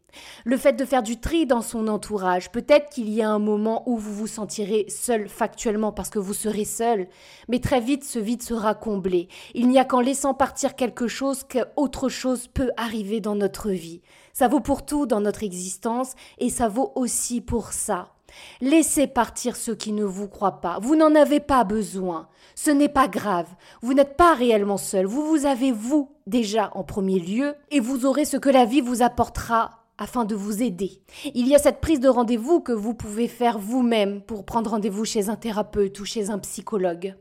Le 0.44 0.58
fait 0.58 0.74
de 0.74 0.86
faire 0.86 1.04
du 1.04 1.20
tri 1.20 1.46
dans 1.46 1.62
son 1.62 1.88
entourage, 1.88 2.52
peut-être 2.52 2.90
qu'il 2.90 3.10
y 3.10 3.22
a 3.22 3.30
un 3.30 3.40
moment 3.40 3.84
où 3.88 3.98
vous 3.98 4.14
vous 4.14 4.28
sentirez 4.28 4.86
seul 4.90 5.28
factuellement 5.28 5.92
parce 5.92 6.10
que 6.10 6.20
vous 6.20 6.34
serez 6.34 6.66
seul, 6.66 7.08
mais 7.48 7.60
très 7.60 7.82
vite 7.82 8.04
ce 8.04 8.20
vide 8.20 8.44
sera 8.44 8.76
comblé. 8.76 9.28
Il 9.54 9.68
n'y 9.68 9.80
a 9.80 9.86
qu'en 9.86 10.02
laissant 10.02 10.34
partir 10.34 10.76
quelque 10.76 11.08
chose 11.08 11.44
qu'autre 11.44 12.10
chose 12.10 12.48
peut 12.48 12.72
arriver 12.78 13.22
dans 13.22 13.36
notre 13.36 13.72
vie. 13.72 14.02
Ça 14.34 14.48
vaut 14.48 14.60
pour 14.60 14.86
tout 14.86 15.06
dans 15.06 15.22
notre 15.22 15.44
existence 15.44 16.14
et 16.40 16.50
ça 16.50 16.68
vaut 16.68 16.92
aussi 16.96 17.42
pour 17.42 17.72
ça. 17.72 18.16
Laissez 18.62 19.08
partir 19.08 19.56
ceux 19.56 19.76
qui 19.76 19.92
ne 19.92 20.04
vous 20.04 20.28
croient 20.28 20.62
pas. 20.62 20.80
Vous 20.82 20.96
n'en 20.96 21.16
avez 21.16 21.40
pas 21.40 21.64
besoin. 21.64 22.28
Ce 22.56 22.72
n'est 22.72 22.90
pas 22.90 23.08
grave. 23.08 23.48
Vous 23.82 23.94
n'êtes 23.94 24.18
pas 24.18 24.34
réellement 24.34 24.78
seul. 24.78 25.06
Vous 25.06 25.26
vous 25.26 25.46
avez 25.46 25.72
vous 25.72 26.12
déjà 26.28 26.72
en 26.74 26.84
premier 26.84 27.20
lieu 27.20 27.56
et 27.72 27.80
vous 27.80 28.06
aurez 28.06 28.26
ce 28.26 28.38
que 28.38 28.50
la 28.50 28.66
vie 28.66 28.82
vous 28.82 29.02
apportera 29.02 29.85
afin 29.98 30.26
de 30.26 30.36
vous 30.36 30.62
aider. 30.62 31.02
Il 31.34 31.48
y 31.48 31.56
a 31.56 31.60
cette 31.60 31.82
prise 31.82 32.00
de 32.00 32.10
rendez-vous 32.10 32.60
que 32.60 32.72
vous 32.72 32.94
pouvez 32.94 33.28
faire 33.28 33.60
vous-même 33.60 34.22
pour 34.22 34.46
prendre 34.46 34.72
rendez-vous 34.72 35.06
chez 35.06 35.30
un 35.30 35.36
thérapeute 35.36 36.00
ou 36.00 36.06
chez 36.06 36.30
un 36.30 36.40
psychologue. 36.40 37.16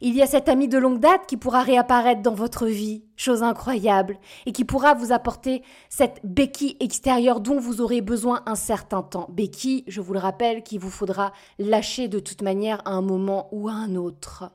Il 0.00 0.14
y 0.14 0.22
a 0.22 0.26
cet 0.26 0.48
ami 0.48 0.68
de 0.68 0.78
longue 0.78 1.00
date 1.00 1.26
qui 1.26 1.36
pourra 1.36 1.62
réapparaître 1.62 2.22
dans 2.22 2.34
votre 2.34 2.66
vie, 2.66 3.04
chose 3.16 3.42
incroyable, 3.42 4.18
et 4.46 4.52
qui 4.52 4.64
pourra 4.64 4.94
vous 4.94 5.12
apporter 5.12 5.62
cette 5.88 6.20
béquille 6.24 6.76
extérieure 6.80 7.40
dont 7.40 7.58
vous 7.58 7.80
aurez 7.80 8.00
besoin 8.00 8.42
un 8.46 8.56
certain 8.56 9.02
temps. 9.02 9.28
Béquille, 9.30 9.84
je 9.86 10.00
vous 10.00 10.12
le 10.12 10.18
rappelle, 10.18 10.62
qu'il 10.62 10.80
vous 10.80 10.90
faudra 10.90 11.32
lâcher 11.58 12.08
de 12.08 12.18
toute 12.18 12.42
manière 12.42 12.80
à 12.84 12.92
un 12.92 13.02
moment 13.02 13.48
ou 13.52 13.68
à 13.68 13.72
un 13.72 13.96
autre. 13.96 14.50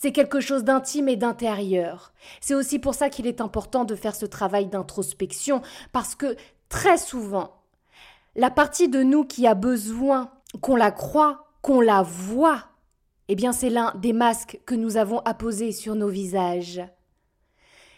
C'est 0.00 0.12
quelque 0.12 0.38
chose 0.38 0.62
d'intime 0.62 1.08
et 1.08 1.16
d'intérieur. 1.16 2.12
C'est 2.40 2.54
aussi 2.54 2.78
pour 2.78 2.94
ça 2.94 3.10
qu'il 3.10 3.26
est 3.26 3.40
important 3.40 3.84
de 3.84 3.96
faire 3.96 4.14
ce 4.14 4.26
travail 4.26 4.66
d'introspection, 4.66 5.60
parce 5.90 6.14
que 6.14 6.36
très 6.68 6.98
souvent, 6.98 7.64
la 8.36 8.48
partie 8.48 8.88
de 8.88 9.02
nous 9.02 9.24
qui 9.24 9.44
a 9.48 9.54
besoin 9.54 10.30
qu'on 10.60 10.76
la 10.76 10.92
croit, 10.92 11.48
qu'on 11.62 11.80
la 11.80 12.02
voit, 12.02 12.68
eh 13.26 13.34
bien 13.34 13.50
c'est 13.50 13.70
l'un 13.70 13.92
des 13.96 14.12
masques 14.12 14.60
que 14.66 14.76
nous 14.76 14.98
avons 14.98 15.18
apposés 15.24 15.72
sur 15.72 15.96
nos 15.96 16.08
visages. 16.08 16.80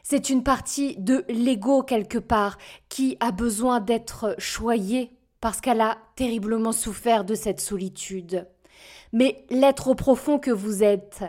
C'est 0.03 0.31
une 0.31 0.43
partie 0.43 0.97
de 0.97 1.27
l'ego 1.29 1.83
quelque 1.83 2.17
part 2.17 2.57
qui 2.89 3.19
a 3.21 3.31
besoin 3.31 3.79
d'être 3.79 4.37
choyée 4.39 5.19
parce 5.43 5.61
qu'elle 5.61 5.83
a 5.83 5.99
terriblement 6.17 6.73
souffert 6.73 7.25
de 7.25 7.35
cette 7.35 7.61
solitude. 7.61 8.49
Mais 9.13 9.45
l'être 9.51 9.93
profond 9.93 10.39
que 10.39 10.51
vous 10.51 10.83
êtes, 10.83 11.25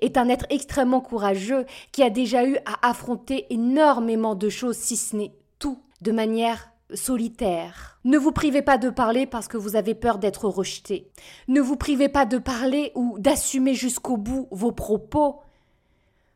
est 0.00 0.16
un 0.16 0.28
être 0.28 0.46
extrêmement 0.50 1.00
courageux 1.00 1.66
qui 1.92 2.02
a 2.02 2.10
déjà 2.10 2.46
eu 2.46 2.56
à 2.64 2.88
affronter 2.88 3.46
énormément 3.50 4.34
de 4.34 4.48
choses, 4.48 4.76
si 4.76 4.96
ce 4.96 5.16
n'est 5.16 5.32
tout, 5.58 5.78
de 6.00 6.12
manière 6.12 6.70
solitaire. 6.94 7.98
Ne 8.04 8.18
vous 8.18 8.32
privez 8.32 8.62
pas 8.62 8.78
de 8.78 8.90
parler 8.90 9.26
parce 9.26 9.48
que 9.48 9.56
vous 9.56 9.76
avez 9.76 9.94
peur 9.94 10.18
d'être 10.18 10.48
rejeté. 10.48 11.10
Ne 11.48 11.60
vous 11.60 11.76
privez 11.76 12.08
pas 12.08 12.26
de 12.26 12.38
parler 12.38 12.92
ou 12.94 13.18
d'assumer 13.18 13.74
jusqu'au 13.74 14.16
bout 14.16 14.48
vos 14.50 14.72
propos 14.72 15.40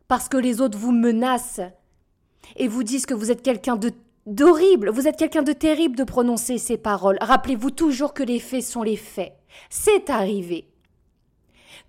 parce 0.08 0.28
que 0.28 0.36
les 0.36 0.60
autres 0.60 0.78
vous 0.78 0.92
menacent 0.92 1.60
et 2.56 2.66
vous 2.66 2.82
disent 2.82 3.06
que 3.06 3.14
vous 3.14 3.30
êtes 3.30 3.42
quelqu'un 3.42 3.76
de 3.76 3.92
d'horrible, 4.26 4.90
vous 4.90 5.08
êtes 5.08 5.16
quelqu'un 5.16 5.42
de 5.42 5.52
terrible 5.52 5.96
de 5.96 6.04
prononcer 6.04 6.58
ces 6.58 6.76
paroles. 6.76 7.18
Rappelez-vous 7.20 7.70
toujours 7.70 8.12
que 8.12 8.22
les 8.22 8.38
faits 8.38 8.62
sont 8.62 8.82
les 8.82 8.96
faits. 8.96 9.32
C'est 9.70 10.10
arrivé. 10.10 10.69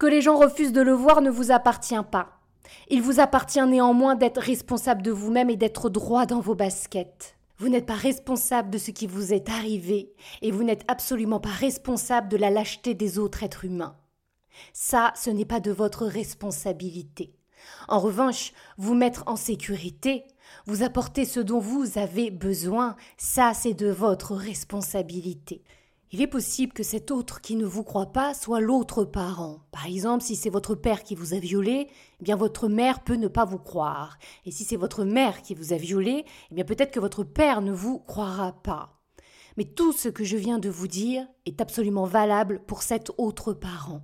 Que 0.01 0.07
les 0.07 0.21
gens 0.21 0.39
refusent 0.39 0.73
de 0.73 0.81
le 0.81 0.93
voir 0.93 1.21
ne 1.21 1.29
vous 1.29 1.51
appartient 1.51 1.93
pas. 2.09 2.39
Il 2.89 3.03
vous 3.03 3.19
appartient 3.19 3.63
néanmoins 3.67 4.15
d'être 4.15 4.41
responsable 4.41 5.03
de 5.03 5.11
vous-même 5.11 5.51
et 5.51 5.57
d'être 5.57 5.91
droit 5.91 6.25
dans 6.25 6.39
vos 6.39 6.55
baskets. 6.55 7.37
Vous 7.59 7.69
n'êtes 7.69 7.85
pas 7.85 7.93
responsable 7.93 8.71
de 8.71 8.79
ce 8.79 8.89
qui 8.89 9.05
vous 9.05 9.31
est 9.31 9.47
arrivé 9.47 10.11
et 10.41 10.49
vous 10.49 10.63
n'êtes 10.63 10.85
absolument 10.87 11.39
pas 11.39 11.51
responsable 11.51 12.29
de 12.29 12.37
la 12.37 12.49
lâcheté 12.49 12.95
des 12.95 13.19
autres 13.19 13.43
êtres 13.43 13.63
humains. 13.63 13.95
Ça, 14.73 15.13
ce 15.15 15.29
n'est 15.29 15.45
pas 15.45 15.59
de 15.59 15.69
votre 15.69 16.07
responsabilité. 16.07 17.35
En 17.87 17.99
revanche, 17.99 18.53
vous 18.79 18.95
mettre 18.95 19.23
en 19.27 19.35
sécurité, 19.35 20.23
vous 20.65 20.81
apporter 20.81 21.25
ce 21.25 21.39
dont 21.39 21.59
vous 21.59 21.99
avez 21.99 22.31
besoin, 22.31 22.95
ça, 23.17 23.51
c'est 23.53 23.75
de 23.75 23.91
votre 23.91 24.33
responsabilité. 24.33 25.61
Il 26.13 26.21
est 26.21 26.27
possible 26.27 26.73
que 26.73 26.83
cet 26.83 27.09
autre 27.09 27.39
qui 27.39 27.55
ne 27.55 27.65
vous 27.65 27.85
croit 27.85 28.11
pas 28.11 28.33
soit 28.33 28.59
l'autre 28.59 29.05
parent. 29.05 29.61
Par 29.71 29.85
exemple, 29.85 30.25
si 30.25 30.35
c'est 30.35 30.49
votre 30.49 30.75
père 30.75 31.03
qui 31.03 31.15
vous 31.15 31.33
a 31.33 31.39
violé, 31.39 31.87
eh 32.19 32.23
bien 32.23 32.35
votre 32.35 32.67
mère 32.67 33.01
peut 33.01 33.15
ne 33.15 33.29
pas 33.29 33.45
vous 33.45 33.59
croire. 33.59 34.17
Et 34.45 34.51
si 34.51 34.65
c'est 34.65 34.75
votre 34.75 35.05
mère 35.05 35.41
qui 35.41 35.55
vous 35.55 35.71
a 35.71 35.77
violé, 35.77 36.25
eh 36.51 36.55
bien 36.55 36.65
peut-être 36.65 36.91
que 36.91 36.99
votre 36.99 37.23
père 37.23 37.61
ne 37.61 37.71
vous 37.71 37.97
croira 37.97 38.51
pas. 38.61 38.99
Mais 39.55 39.63
tout 39.63 39.93
ce 39.93 40.09
que 40.09 40.25
je 40.25 40.35
viens 40.35 40.59
de 40.59 40.69
vous 40.69 40.89
dire 40.89 41.25
est 41.45 41.61
absolument 41.61 42.05
valable 42.05 42.61
pour 42.67 42.83
cet 42.83 43.11
autre 43.17 43.53
parent. 43.53 44.01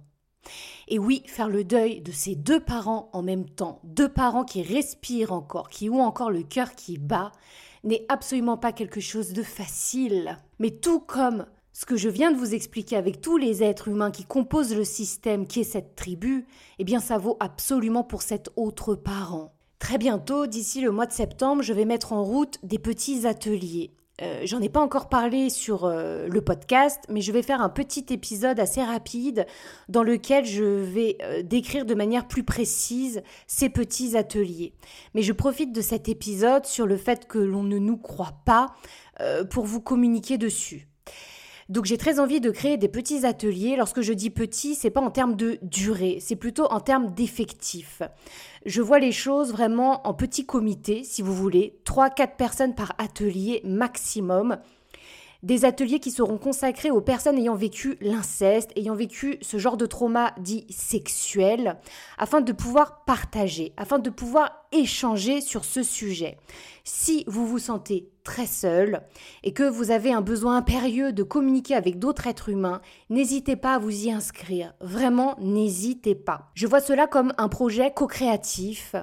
Et 0.88 1.00
oui, 1.00 1.24
faire 1.26 1.50
le 1.50 1.66
deuil 1.66 2.00
de 2.00 2.14
ces 2.14 2.36
deux 2.36 2.62
parents 2.62 3.10
en 3.12 3.22
même 3.22 3.50
temps, 3.50 3.82
deux 3.84 4.08
parents 4.08 4.46
qui 4.46 4.62
respirent 4.62 5.34
encore, 5.34 5.68
qui 5.68 5.90
ont 5.90 6.02
encore 6.02 6.32
le 6.32 6.44
cœur 6.44 6.74
qui 6.74 6.98
bat, 6.98 7.34
n'est 7.84 8.06
absolument 8.08 8.58
pas 8.58 8.72
quelque 8.72 9.02
chose 9.02 9.34
de 9.34 9.44
facile. 9.44 10.38
Mais 10.60 10.72
tout 10.72 11.02
comme 11.02 11.46
ce 11.78 11.86
que 11.86 11.96
je 11.96 12.10
viens 12.10 12.32
de 12.32 12.38
vous 12.38 12.56
expliquer 12.56 12.96
avec 12.96 13.22
tous 13.22 13.38
les 13.38 13.62
êtres 13.62 13.88
humains 13.88 14.10
qui 14.10 14.26
composent 14.26 14.76
le 14.76 14.84
système 14.84 15.46
qui 15.46 15.60
est 15.60 15.64
cette 15.64 15.96
tribu, 15.96 16.48
eh 16.80 16.84
bien 16.84 17.00
ça 17.00 17.20
vaut 17.20 17.38
absolument 17.40 18.04
pour 18.04 18.24
cet 18.24 18.50
autre 18.56 18.96
parent. 18.96 19.54
Très 19.78 20.00
bientôt, 20.00 20.48
d'ici 20.48 20.82
le 20.82 20.90
mois 20.90 21.06
de 21.06 21.12
septembre, 21.12 21.62
je 21.62 21.74
vais 21.74 21.86
mettre 21.86 22.14
en 22.14 22.24
route 22.24 22.58
des 22.64 22.80
petits 22.80 23.28
ateliers. 23.28 23.92
Euh, 24.24 24.42
j'en 24.46 24.60
ai 24.60 24.70
pas 24.70 24.80
encore 24.80 25.08
parlé 25.08 25.52
sur 25.52 25.86
euh, 25.86 26.28
le 26.28 26.42
podcast, 26.42 27.04
mais 27.10 27.22
je 27.22 27.32
vais 27.32 27.44
faire 27.44 27.62
un 27.62 27.70
petit 27.70 28.08
épisode 28.10 28.60
assez 28.60 28.82
rapide 28.82 29.46
dans 29.88 30.02
lequel 30.02 30.46
je 30.46 30.64
vais 30.64 31.20
euh, 31.22 31.44
décrire 31.44 31.86
de 31.86 31.94
manière 31.94 32.28
plus 32.28 32.44
précise 32.44 33.22
ces 33.46 33.70
petits 33.70 34.18
ateliers. 34.18 34.74
Mais 35.14 35.22
je 35.22 35.32
profite 35.32 35.74
de 35.74 35.82
cet 35.82 36.10
épisode 36.10 36.66
sur 36.66 36.88
le 36.88 36.98
fait 36.98 37.28
que 37.28 37.38
l'on 37.38 37.62
ne 37.62 37.78
nous 37.78 37.98
croit 37.98 38.40
pas 38.46 38.74
pour 39.50 39.66
vous 39.66 39.82
communiquer 39.82 40.38
dessus. 40.38 40.88
Donc 41.70 41.86
j'ai 41.86 41.98
très 41.98 42.20
envie 42.20 42.40
de 42.40 42.50
créer 42.50 42.78
des 42.78 42.88
petits 42.88 43.26
ateliers. 43.26 43.76
Lorsque 43.76 44.02
je 44.02 44.14
dis 44.14 44.30
petit, 44.30 44.76
c'est 44.76 44.90
pas 44.90 45.02
en 45.02 45.12
termes 45.12 45.36
de 45.36 45.60
durée, 45.62 46.20
c'est 46.22 46.36
plutôt 46.36 46.66
en 46.66 46.80
termes 46.80 47.14
d'effectifs. 47.14 48.02
Je 48.66 48.82
vois 48.82 49.00
les 49.00 49.12
choses 49.12 49.52
vraiment 49.52 50.08
en 50.08 50.14
petit 50.14 50.46
comité, 50.46 51.04
si 51.04 51.22
vous 51.22 51.36
voulez, 51.36 51.80
3-4 51.86 52.36
personnes 52.38 52.76
par 52.76 52.94
atelier 52.98 53.62
maximum. 53.66 54.58
Des 55.48 55.64
ateliers 55.64 56.02
qui 56.02 56.12
seront 56.12 56.38
consacrés 56.38 56.92
aux 56.92 57.00
personnes 57.00 57.38
ayant 57.38 57.56
vécu 57.56 57.96
l'inceste, 58.02 58.72
ayant 58.76 58.96
vécu 58.96 59.38
ce 59.40 59.58
genre 59.58 59.78
de 59.78 59.86
trauma 59.86 60.34
dit 60.38 60.66
sexuel, 60.70 61.78
afin 62.18 62.42
de 62.42 62.52
pouvoir 62.52 63.06
partager, 63.06 63.72
afin 63.78 63.98
de 63.98 64.10
pouvoir 64.10 64.66
échanger 64.74 65.40
sur 65.40 65.64
ce 65.64 65.84
sujet. 65.84 66.38
Si 66.84 67.24
vous 67.28 67.48
vous 67.48 67.60
sentez 67.60 68.10
très 68.26 68.46
seul 68.46 69.04
et 69.46 69.54
que 69.54 69.64
vous 69.64 69.90
avez 69.90 70.12
un 70.12 70.20
besoin 70.20 70.58
impérieux 70.58 71.14
de 71.14 71.24
communiquer 71.24 71.76
avec 71.76 71.98
d'autres 71.98 72.28
êtres 72.28 72.50
humains, 72.50 72.82
n'hésitez 73.10 73.56
pas 73.56 73.76
à 73.76 73.80
vous 73.80 74.08
y 74.08 74.12
inscrire. 74.12 74.74
Vraiment, 74.82 75.38
n'hésitez 75.40 76.14
pas. 76.16 76.52
Je 76.56 76.68
vois 76.68 76.82
cela 76.82 77.08
comme 77.08 77.32
un 77.38 77.48
projet 77.48 77.94
co-créatif 77.96 78.98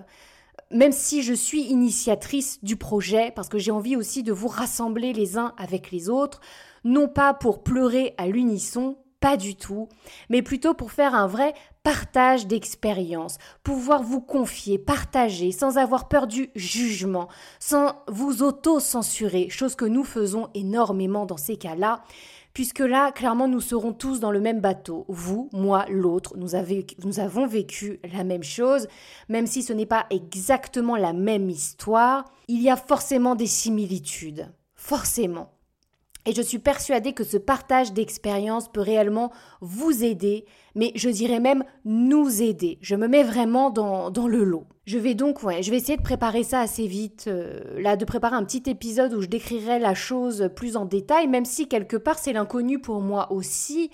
même 0.70 0.92
si 0.92 1.22
je 1.22 1.35
suis 1.35 1.62
initiatrice 1.62 2.59
du 2.62 2.77
projet, 2.77 3.33
parce 3.35 3.48
que 3.48 3.59
j'ai 3.59 3.70
envie 3.70 3.96
aussi 3.96 4.22
de 4.22 4.33
vous 4.33 4.48
rassembler 4.48 5.12
les 5.12 5.38
uns 5.38 5.55
avec 5.57 5.90
les 5.90 6.09
autres, 6.09 6.40
non 6.85 7.09
pas 7.09 7.35
pour 7.35 7.62
pleurer 7.62 8.14
à 8.18 8.27
l'unisson, 8.27 8.98
pas 9.20 9.37
du 9.38 9.57
tout, 9.57 9.88
mais 10.29 10.42
plutôt 10.42 10.74
pour 10.74 10.92
faire 10.92 11.14
un 11.14 11.27
vrai 11.27 11.55
partage 11.83 12.46
d'expérience, 12.46 13.38
pouvoir 13.62 14.03
vous 14.03 14.20
confier, 14.20 14.79
partager 14.79 15.50
sans 15.50 15.79
avoir 15.79 16.09
peur 16.09 16.27
du 16.27 16.50
jugement, 16.55 17.29
sans 17.59 18.03
vous 18.09 18.42
auto-censurer, 18.42 19.48
chose 19.48 19.77
que 19.77 19.87
nous 19.87 20.05
faisons 20.05 20.48
énormément 20.55 21.24
dans 21.24 21.38
ces 21.38 21.57
cas-là, 21.57 22.03
puisque 22.55 22.79
là, 22.79 23.12
clairement, 23.12 23.49
nous 23.49 23.61
serons 23.61 23.93
tous 23.93 24.21
dans 24.21 24.31
le 24.31 24.40
même 24.40 24.61
bateau. 24.61 25.05
Vous, 25.09 25.51
moi, 25.53 25.85
l'autre, 25.90 26.35
nous, 26.37 26.55
avons 26.55 27.47
vécu 27.47 28.01
la 28.12 28.25
même 28.25 28.45
chose, 28.45 28.87
même 29.29 29.47
si 29.47 29.62
ce 29.62 29.73
n'est 29.73 29.85
pas 29.85 30.07
exactement 30.11 30.97
la 30.97 31.12
même 31.12 31.51
histoire, 31.51 32.25
il 32.49 32.62
y 32.62 32.71
a 32.71 32.77
forcément 32.77 33.35
des 33.35 33.49
similitudes. 33.49 34.49
Forcément. 34.77 35.51
Et 36.27 36.33
je 36.33 36.41
suis 36.41 36.59
persuadée 36.59 37.13
que 37.13 37.25
ce 37.25 37.37
partage 37.37 37.93
d'expérience 37.93 38.69
peut 38.69 38.81
réellement 38.81 39.31
vous 39.61 40.05
aider, 40.05 40.47
mais 40.75 40.91
je 40.95 41.11
dirais 41.11 41.41
même 41.41 41.65
nous 41.85 42.43
aider. 42.43 42.79
Je 42.81 42.97
me 42.97 43.09
mets 43.09 43.23
vraiment 43.23 43.71
dans, 43.71 44.11
dans 44.11 44.27
le 44.27 44.43
lot. 44.43 44.65
Je 44.87 44.99
vais 44.99 45.15
donc, 45.15 45.43
ouais, 45.43 45.63
je 45.63 45.71
vais 45.71 45.77
essayer 45.77 45.97
de 45.97 46.03
préparer 46.03 46.43
ça 46.43 46.61
assez 46.61 46.87
vite, 46.87 47.25
euh, 47.27 47.81
là, 47.81 47.97
de 47.97 48.05
préparer 48.05 48.37
un 48.37 48.45
petit 48.45 48.71
épisode 48.71 49.13
où 49.15 49.21
je 49.21 49.29
décrirai 49.29 49.79
la 49.79 49.95
chose 49.95 50.51
plus 50.57 50.77
en 50.77 50.85
détail, 50.87 51.27
même 51.27 51.45
si 51.45 51.69
quelque 51.69 51.97
part 51.97 52.19
c'est 52.19 52.33
l'inconnu 52.33 52.79
pour 52.79 53.01
moi 53.01 53.31
aussi. 53.33 53.91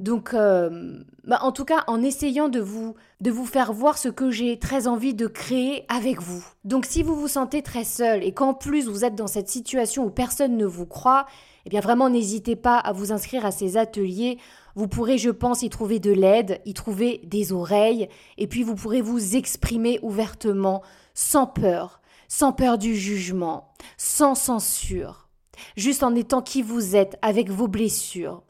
Donc, 0.00 0.32
euh, 0.32 0.94
bah, 1.24 1.40
en 1.42 1.52
tout 1.52 1.66
cas, 1.66 1.84
en 1.86 2.02
essayant 2.02 2.48
de 2.48 2.58
vous, 2.58 2.94
de 3.20 3.30
vous 3.30 3.44
faire 3.44 3.72
voir 3.72 3.98
ce 3.98 4.08
que 4.08 4.30
j'ai 4.30 4.58
très 4.58 4.86
envie 4.86 5.14
de 5.14 5.26
créer 5.26 5.84
avec 5.88 6.22
vous. 6.22 6.42
Donc, 6.64 6.86
si 6.86 7.02
vous 7.02 7.14
vous 7.14 7.28
sentez 7.28 7.62
très 7.62 7.84
seul 7.84 8.24
et 8.24 8.32
qu'en 8.32 8.54
plus 8.54 8.88
vous 8.88 9.04
êtes 9.04 9.14
dans 9.14 9.26
cette 9.26 9.48
situation 9.48 10.06
où 10.06 10.10
personne 10.10 10.56
ne 10.56 10.64
vous 10.64 10.86
croit, 10.86 11.26
eh 11.66 11.70
bien 11.70 11.80
vraiment 11.80 12.10
n'hésitez 12.10 12.56
pas 12.56 12.78
à 12.78 12.92
vous 12.92 13.12
inscrire 13.12 13.44
à 13.44 13.50
ces 13.50 13.76
ateliers. 13.76 14.38
Vous 14.74 14.88
pourrez, 14.88 15.18
je 15.18 15.30
pense, 15.30 15.62
y 15.62 15.70
trouver 15.70 15.98
de 15.98 16.12
l'aide, 16.12 16.60
y 16.64 16.74
trouver 16.74 17.20
des 17.24 17.52
oreilles, 17.52 18.08
et 18.38 18.46
puis 18.46 18.62
vous 18.62 18.74
pourrez 18.74 19.02
vous 19.02 19.36
exprimer 19.36 19.98
ouvertement, 20.02 20.82
sans 21.14 21.46
peur, 21.46 22.00
sans 22.28 22.52
peur 22.52 22.78
du 22.78 22.94
jugement, 22.94 23.72
sans 23.96 24.34
censure, 24.34 25.28
juste 25.76 26.02
en 26.02 26.14
étant 26.14 26.42
qui 26.42 26.62
vous 26.62 26.96
êtes, 26.96 27.18
avec 27.22 27.50
vos 27.50 27.68
blessures. 27.68 28.42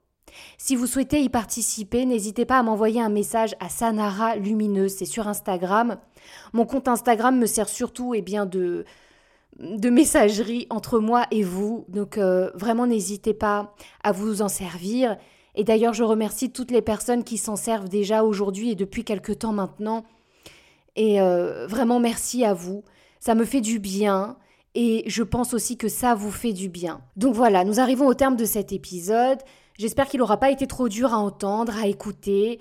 Si 0.59 0.77
vous 0.77 0.87
souhaitez 0.87 1.21
y 1.23 1.29
participer, 1.29 2.05
n'hésitez 2.05 2.45
pas 2.45 2.59
à 2.59 2.63
m'envoyer 2.63 3.01
un 3.01 3.09
message 3.09 3.57
à 3.61 3.69
Sanara 3.69 4.37
Lumineuse, 4.37 4.95
c'est 4.95 5.05
sur 5.05 5.27
Instagram. 5.27 5.97
Mon 6.53 6.67
compte 6.67 6.89
Instagram 6.89 7.39
me 7.39 7.47
sert 7.47 7.69
surtout 7.69 8.15
eh 8.15 8.23
bien, 8.23 8.47
de, 8.47 8.85
de 9.59 9.91
messagerie 9.91 10.67
entre 10.71 10.99
moi 10.99 11.27
et 11.31 11.43
vous. 11.43 11.85
Donc 11.89 12.19
euh, 12.19 12.51
vraiment 12.55 12.87
n'hésitez 12.87 13.35
pas 13.35 13.75
à 14.03 14.13
vous 14.13 14.43
en 14.43 14.49
servir. 14.49 15.17
Et 15.55 15.65
d'ailleurs 15.65 15.93
je 15.93 16.05
remercie 16.05 16.51
toutes 16.51 16.71
les 16.71 16.83
personnes 16.83 17.25
qui 17.25 17.37
s'en 17.37 17.57
servent 17.57 17.89
déjà 17.89 18.25
aujourd'hui 18.25 18.71
et 18.71 18.75
depuis 18.75 19.05
quelque 19.05 19.33
temps 19.33 19.53
maintenant. 19.53 20.05
Et 20.97 21.21
euh, 21.21 21.67
vraiment 21.67 22.01
merci 22.01 22.45
à 22.45 22.55
vous. 22.55 22.85
Ça 23.19 23.35
me 23.35 23.45
fait 23.45 23.61
du 23.61 23.79
bien. 23.79 24.37
Et 24.77 25.03
je 25.07 25.25
pense 25.25 25.53
aussi 25.53 25.77
que 25.77 25.89
ça 25.89 26.15
vous 26.15 26.31
fait 26.31 26.53
du 26.53 26.69
bien. 26.69 27.01
Donc 27.17 27.35
voilà, 27.35 27.65
nous 27.65 27.81
arrivons 27.81 28.07
au 28.07 28.15
terme 28.15 28.37
de 28.37 28.45
cet 28.45 28.73
épisode. 28.73 29.39
J'espère 29.79 30.07
qu'il 30.09 30.21
n'aura 30.21 30.39
pas 30.39 30.51
été 30.51 30.67
trop 30.67 30.89
dur 30.89 31.13
à 31.13 31.19
entendre, 31.19 31.73
à 31.77 31.89
écouter. 31.89 32.61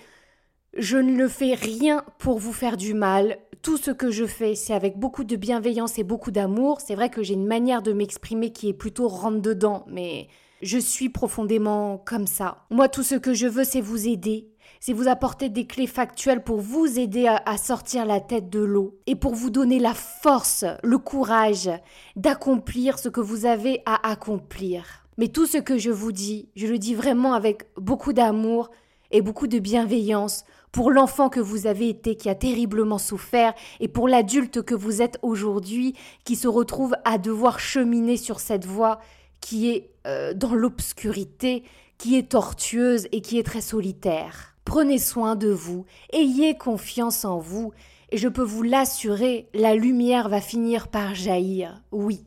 Je 0.78 0.98
ne 0.98 1.18
le 1.18 1.28
fais 1.28 1.56
rien 1.56 2.04
pour 2.20 2.38
vous 2.38 2.54
faire 2.54 2.78
du 2.78 2.94
mal 2.94 3.38
tout 3.62 3.78
ce 3.78 3.92
que 3.92 4.12
je 4.12 4.26
fais, 4.26 4.56
c'est 4.56 4.74
avec 4.74 4.98
beaucoup 4.98 5.24
de 5.24 5.36
bienveillance 5.36 6.00
et 6.00 6.04
beaucoup 6.04 6.32
d'amour. 6.32 6.80
C'est 6.80 6.96
vrai 6.96 7.10
que 7.10 7.24
j'ai 7.24 7.34
une 7.34 7.48
manière 7.48 7.82
de 7.82 7.92
m'exprimer 7.92 8.52
qui 8.52 8.70
est 8.70 8.74
plutôt 8.74 9.08
rentre 9.08 9.42
dedans, 9.42 9.84
mais 9.88 10.28
je 10.62 10.78
suis 10.78 11.10
profondément 11.10 11.98
comme 11.98 12.28
ça. 12.28 12.66
Moi, 12.70 12.88
tout 12.88 13.04
ce 13.04 13.16
que 13.16 13.34
je 13.34 13.48
veux, 13.48 13.64
c'est 13.64 13.82
vous 13.82 14.08
aider. 14.08 14.48
C'est 14.80 14.94
vous 14.94 15.10
apporter 15.10 15.50
des 15.50 15.68
clés 15.68 15.88
factuelles 15.88 16.44
pour 16.44 16.62
vous 16.62 17.00
aider 17.00 17.28
à, 17.28 17.42
à 17.46 17.58
sortir 17.58 18.06
la 18.06 18.22
tête 18.22 18.50
de 18.50 18.62
l'eau 18.62 18.98
et 19.08 19.16
pour 19.16 19.36
vous 19.36 19.50
donner 19.50 19.80
la 19.80 19.94
force, 19.94 20.64
le 20.84 20.98
courage 20.98 21.70
d'accomplir 22.16 22.98
ce 22.98 23.10
que 23.10 23.20
vous 23.20 23.46
avez 23.46 23.82
à 23.86 24.10
accomplir. 24.10 25.06
Mais 25.18 25.28
tout 25.28 25.48
ce 25.48 25.58
que 25.58 25.78
je 25.78 25.92
vous 25.92 26.14
dis, 26.14 26.48
je 26.56 26.68
le 26.68 26.78
dis 26.78 26.96
vraiment 26.96 27.34
avec 27.34 27.68
beaucoup 27.76 28.14
d'amour 28.14 28.70
et 29.12 29.22
beaucoup 29.22 29.48
de 29.48 29.60
bienveillance 29.60 30.46
pour 30.72 30.92
l'enfant 30.92 31.30
que 31.30 31.40
vous 31.40 31.68
avez 31.68 31.90
été 31.90 32.16
qui 32.16 32.30
a 32.30 32.36
terriblement 32.36 32.98
souffert 32.98 33.54
et 33.80 33.88
pour 33.88 34.08
l'adulte 34.08 34.62
que 34.62 34.76
vous 34.76 35.02
êtes 35.02 35.18
aujourd'hui 35.22 35.96
qui 36.24 36.36
se 36.36 36.48
retrouve 36.48 36.96
à 37.06 37.18
devoir 37.18 37.60
cheminer 37.60 38.18
sur 38.18 38.40
cette 38.40 38.66
voie 38.66 39.00
qui 39.42 39.70
est 39.70 39.90
euh, 40.06 40.34
dans 40.34 40.54
l'obscurité, 40.54 41.64
qui 41.98 42.18
est 42.18 42.32
tortueuse 42.32 43.08
et 43.12 43.22
qui 43.22 43.40
est 43.40 43.44
très 43.44 43.62
solitaire. 43.62 44.56
Prenez 44.66 45.00
soin 45.00 45.36
de 45.36 45.50
vous, 45.50 45.86
ayez 46.14 46.58
confiance 46.58 47.26
en 47.26 47.40
vous, 47.40 47.72
et 48.12 48.18
je 48.18 48.28
peux 48.28 48.44
vous 48.44 48.64
l'assurer, 48.64 49.50
la 49.54 49.76
lumière 49.76 50.30
va 50.30 50.42
finir 50.42 50.90
par 50.90 51.16
jaillir, 51.16 51.82
oui, 51.92 52.26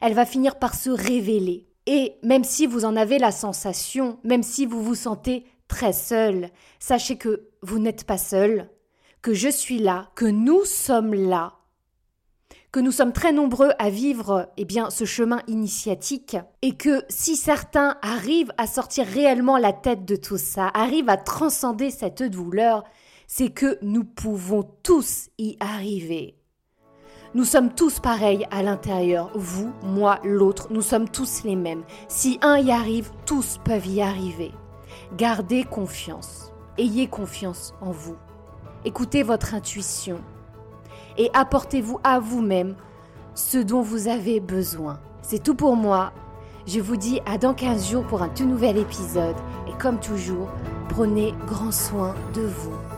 elle 0.00 0.14
va 0.14 0.24
finir 0.24 0.58
par 0.58 0.74
se 0.74 0.90
révéler. 0.90 1.66
Et 1.86 2.14
même 2.22 2.44
si 2.44 2.66
vous 2.66 2.84
en 2.84 2.96
avez 2.96 3.18
la 3.18 3.32
sensation, 3.32 4.18
même 4.24 4.42
si 4.42 4.66
vous 4.66 4.82
vous 4.82 4.94
sentez 4.94 5.44
très 5.68 5.92
seul, 5.92 6.48
sachez 6.78 7.16
que 7.16 7.48
vous 7.62 7.78
n'êtes 7.78 8.04
pas 8.04 8.18
seul, 8.18 8.68
que 9.22 9.34
je 9.34 9.48
suis 9.48 9.78
là, 9.78 10.10
que 10.14 10.24
nous 10.24 10.64
sommes 10.64 11.14
là, 11.14 11.54
que 12.72 12.80
nous 12.80 12.90
sommes 12.90 13.12
très 13.12 13.32
nombreux 13.32 13.72
à 13.78 13.90
vivre 13.90 14.50
eh 14.56 14.64
bien, 14.64 14.90
ce 14.90 15.04
chemin 15.04 15.40
initiatique 15.46 16.36
et 16.62 16.74
que 16.76 17.04
si 17.08 17.36
certains 17.36 17.98
arrivent 18.00 18.52
à 18.56 18.66
sortir 18.66 19.06
réellement 19.06 19.58
la 19.58 19.72
tête 19.72 20.04
de 20.06 20.16
tout 20.16 20.38
ça, 20.38 20.70
arrivent 20.74 21.10
à 21.10 21.18
transcender 21.18 21.90
cette 21.90 22.22
douleur, 22.22 22.82
c'est 23.26 23.50
que 23.50 23.78
nous 23.82 24.04
pouvons 24.04 24.62
tous 24.82 25.28
y 25.38 25.56
arriver. 25.60 26.38
Nous 27.34 27.44
sommes 27.44 27.74
tous 27.74 28.00
pareils 28.00 28.46
à 28.50 28.62
l'intérieur, 28.62 29.30
vous, 29.34 29.72
moi, 29.82 30.18
l'autre, 30.22 30.68
nous 30.70 30.82
sommes 30.82 31.08
tous 31.08 31.44
les 31.44 31.56
mêmes. 31.56 31.84
Si 32.08 32.38
un 32.42 32.58
y 32.58 32.70
arrive, 32.70 33.10
tous 33.24 33.58
peuvent 33.64 33.86
y 33.86 34.02
arriver. 34.02 34.50
Gardez 35.16 35.64
confiance. 35.64 36.51
Ayez 36.78 37.06
confiance 37.06 37.74
en 37.82 37.90
vous. 37.90 38.16
Écoutez 38.86 39.22
votre 39.22 39.54
intuition 39.54 40.18
et 41.18 41.30
apportez-vous 41.34 42.00
à 42.02 42.18
vous-même 42.18 42.76
ce 43.34 43.58
dont 43.58 43.82
vous 43.82 44.08
avez 44.08 44.40
besoin. 44.40 44.98
C'est 45.20 45.42
tout 45.42 45.54
pour 45.54 45.76
moi. 45.76 46.12
Je 46.66 46.80
vous 46.80 46.96
dis 46.96 47.20
à 47.26 47.36
dans 47.36 47.52
15 47.52 47.90
jours 47.90 48.04
pour 48.04 48.22
un 48.22 48.30
tout 48.30 48.46
nouvel 48.46 48.78
épisode 48.78 49.36
et 49.68 49.72
comme 49.78 50.00
toujours, 50.00 50.48
prenez 50.88 51.34
grand 51.46 51.72
soin 51.72 52.14
de 52.34 52.40
vous. 52.40 52.91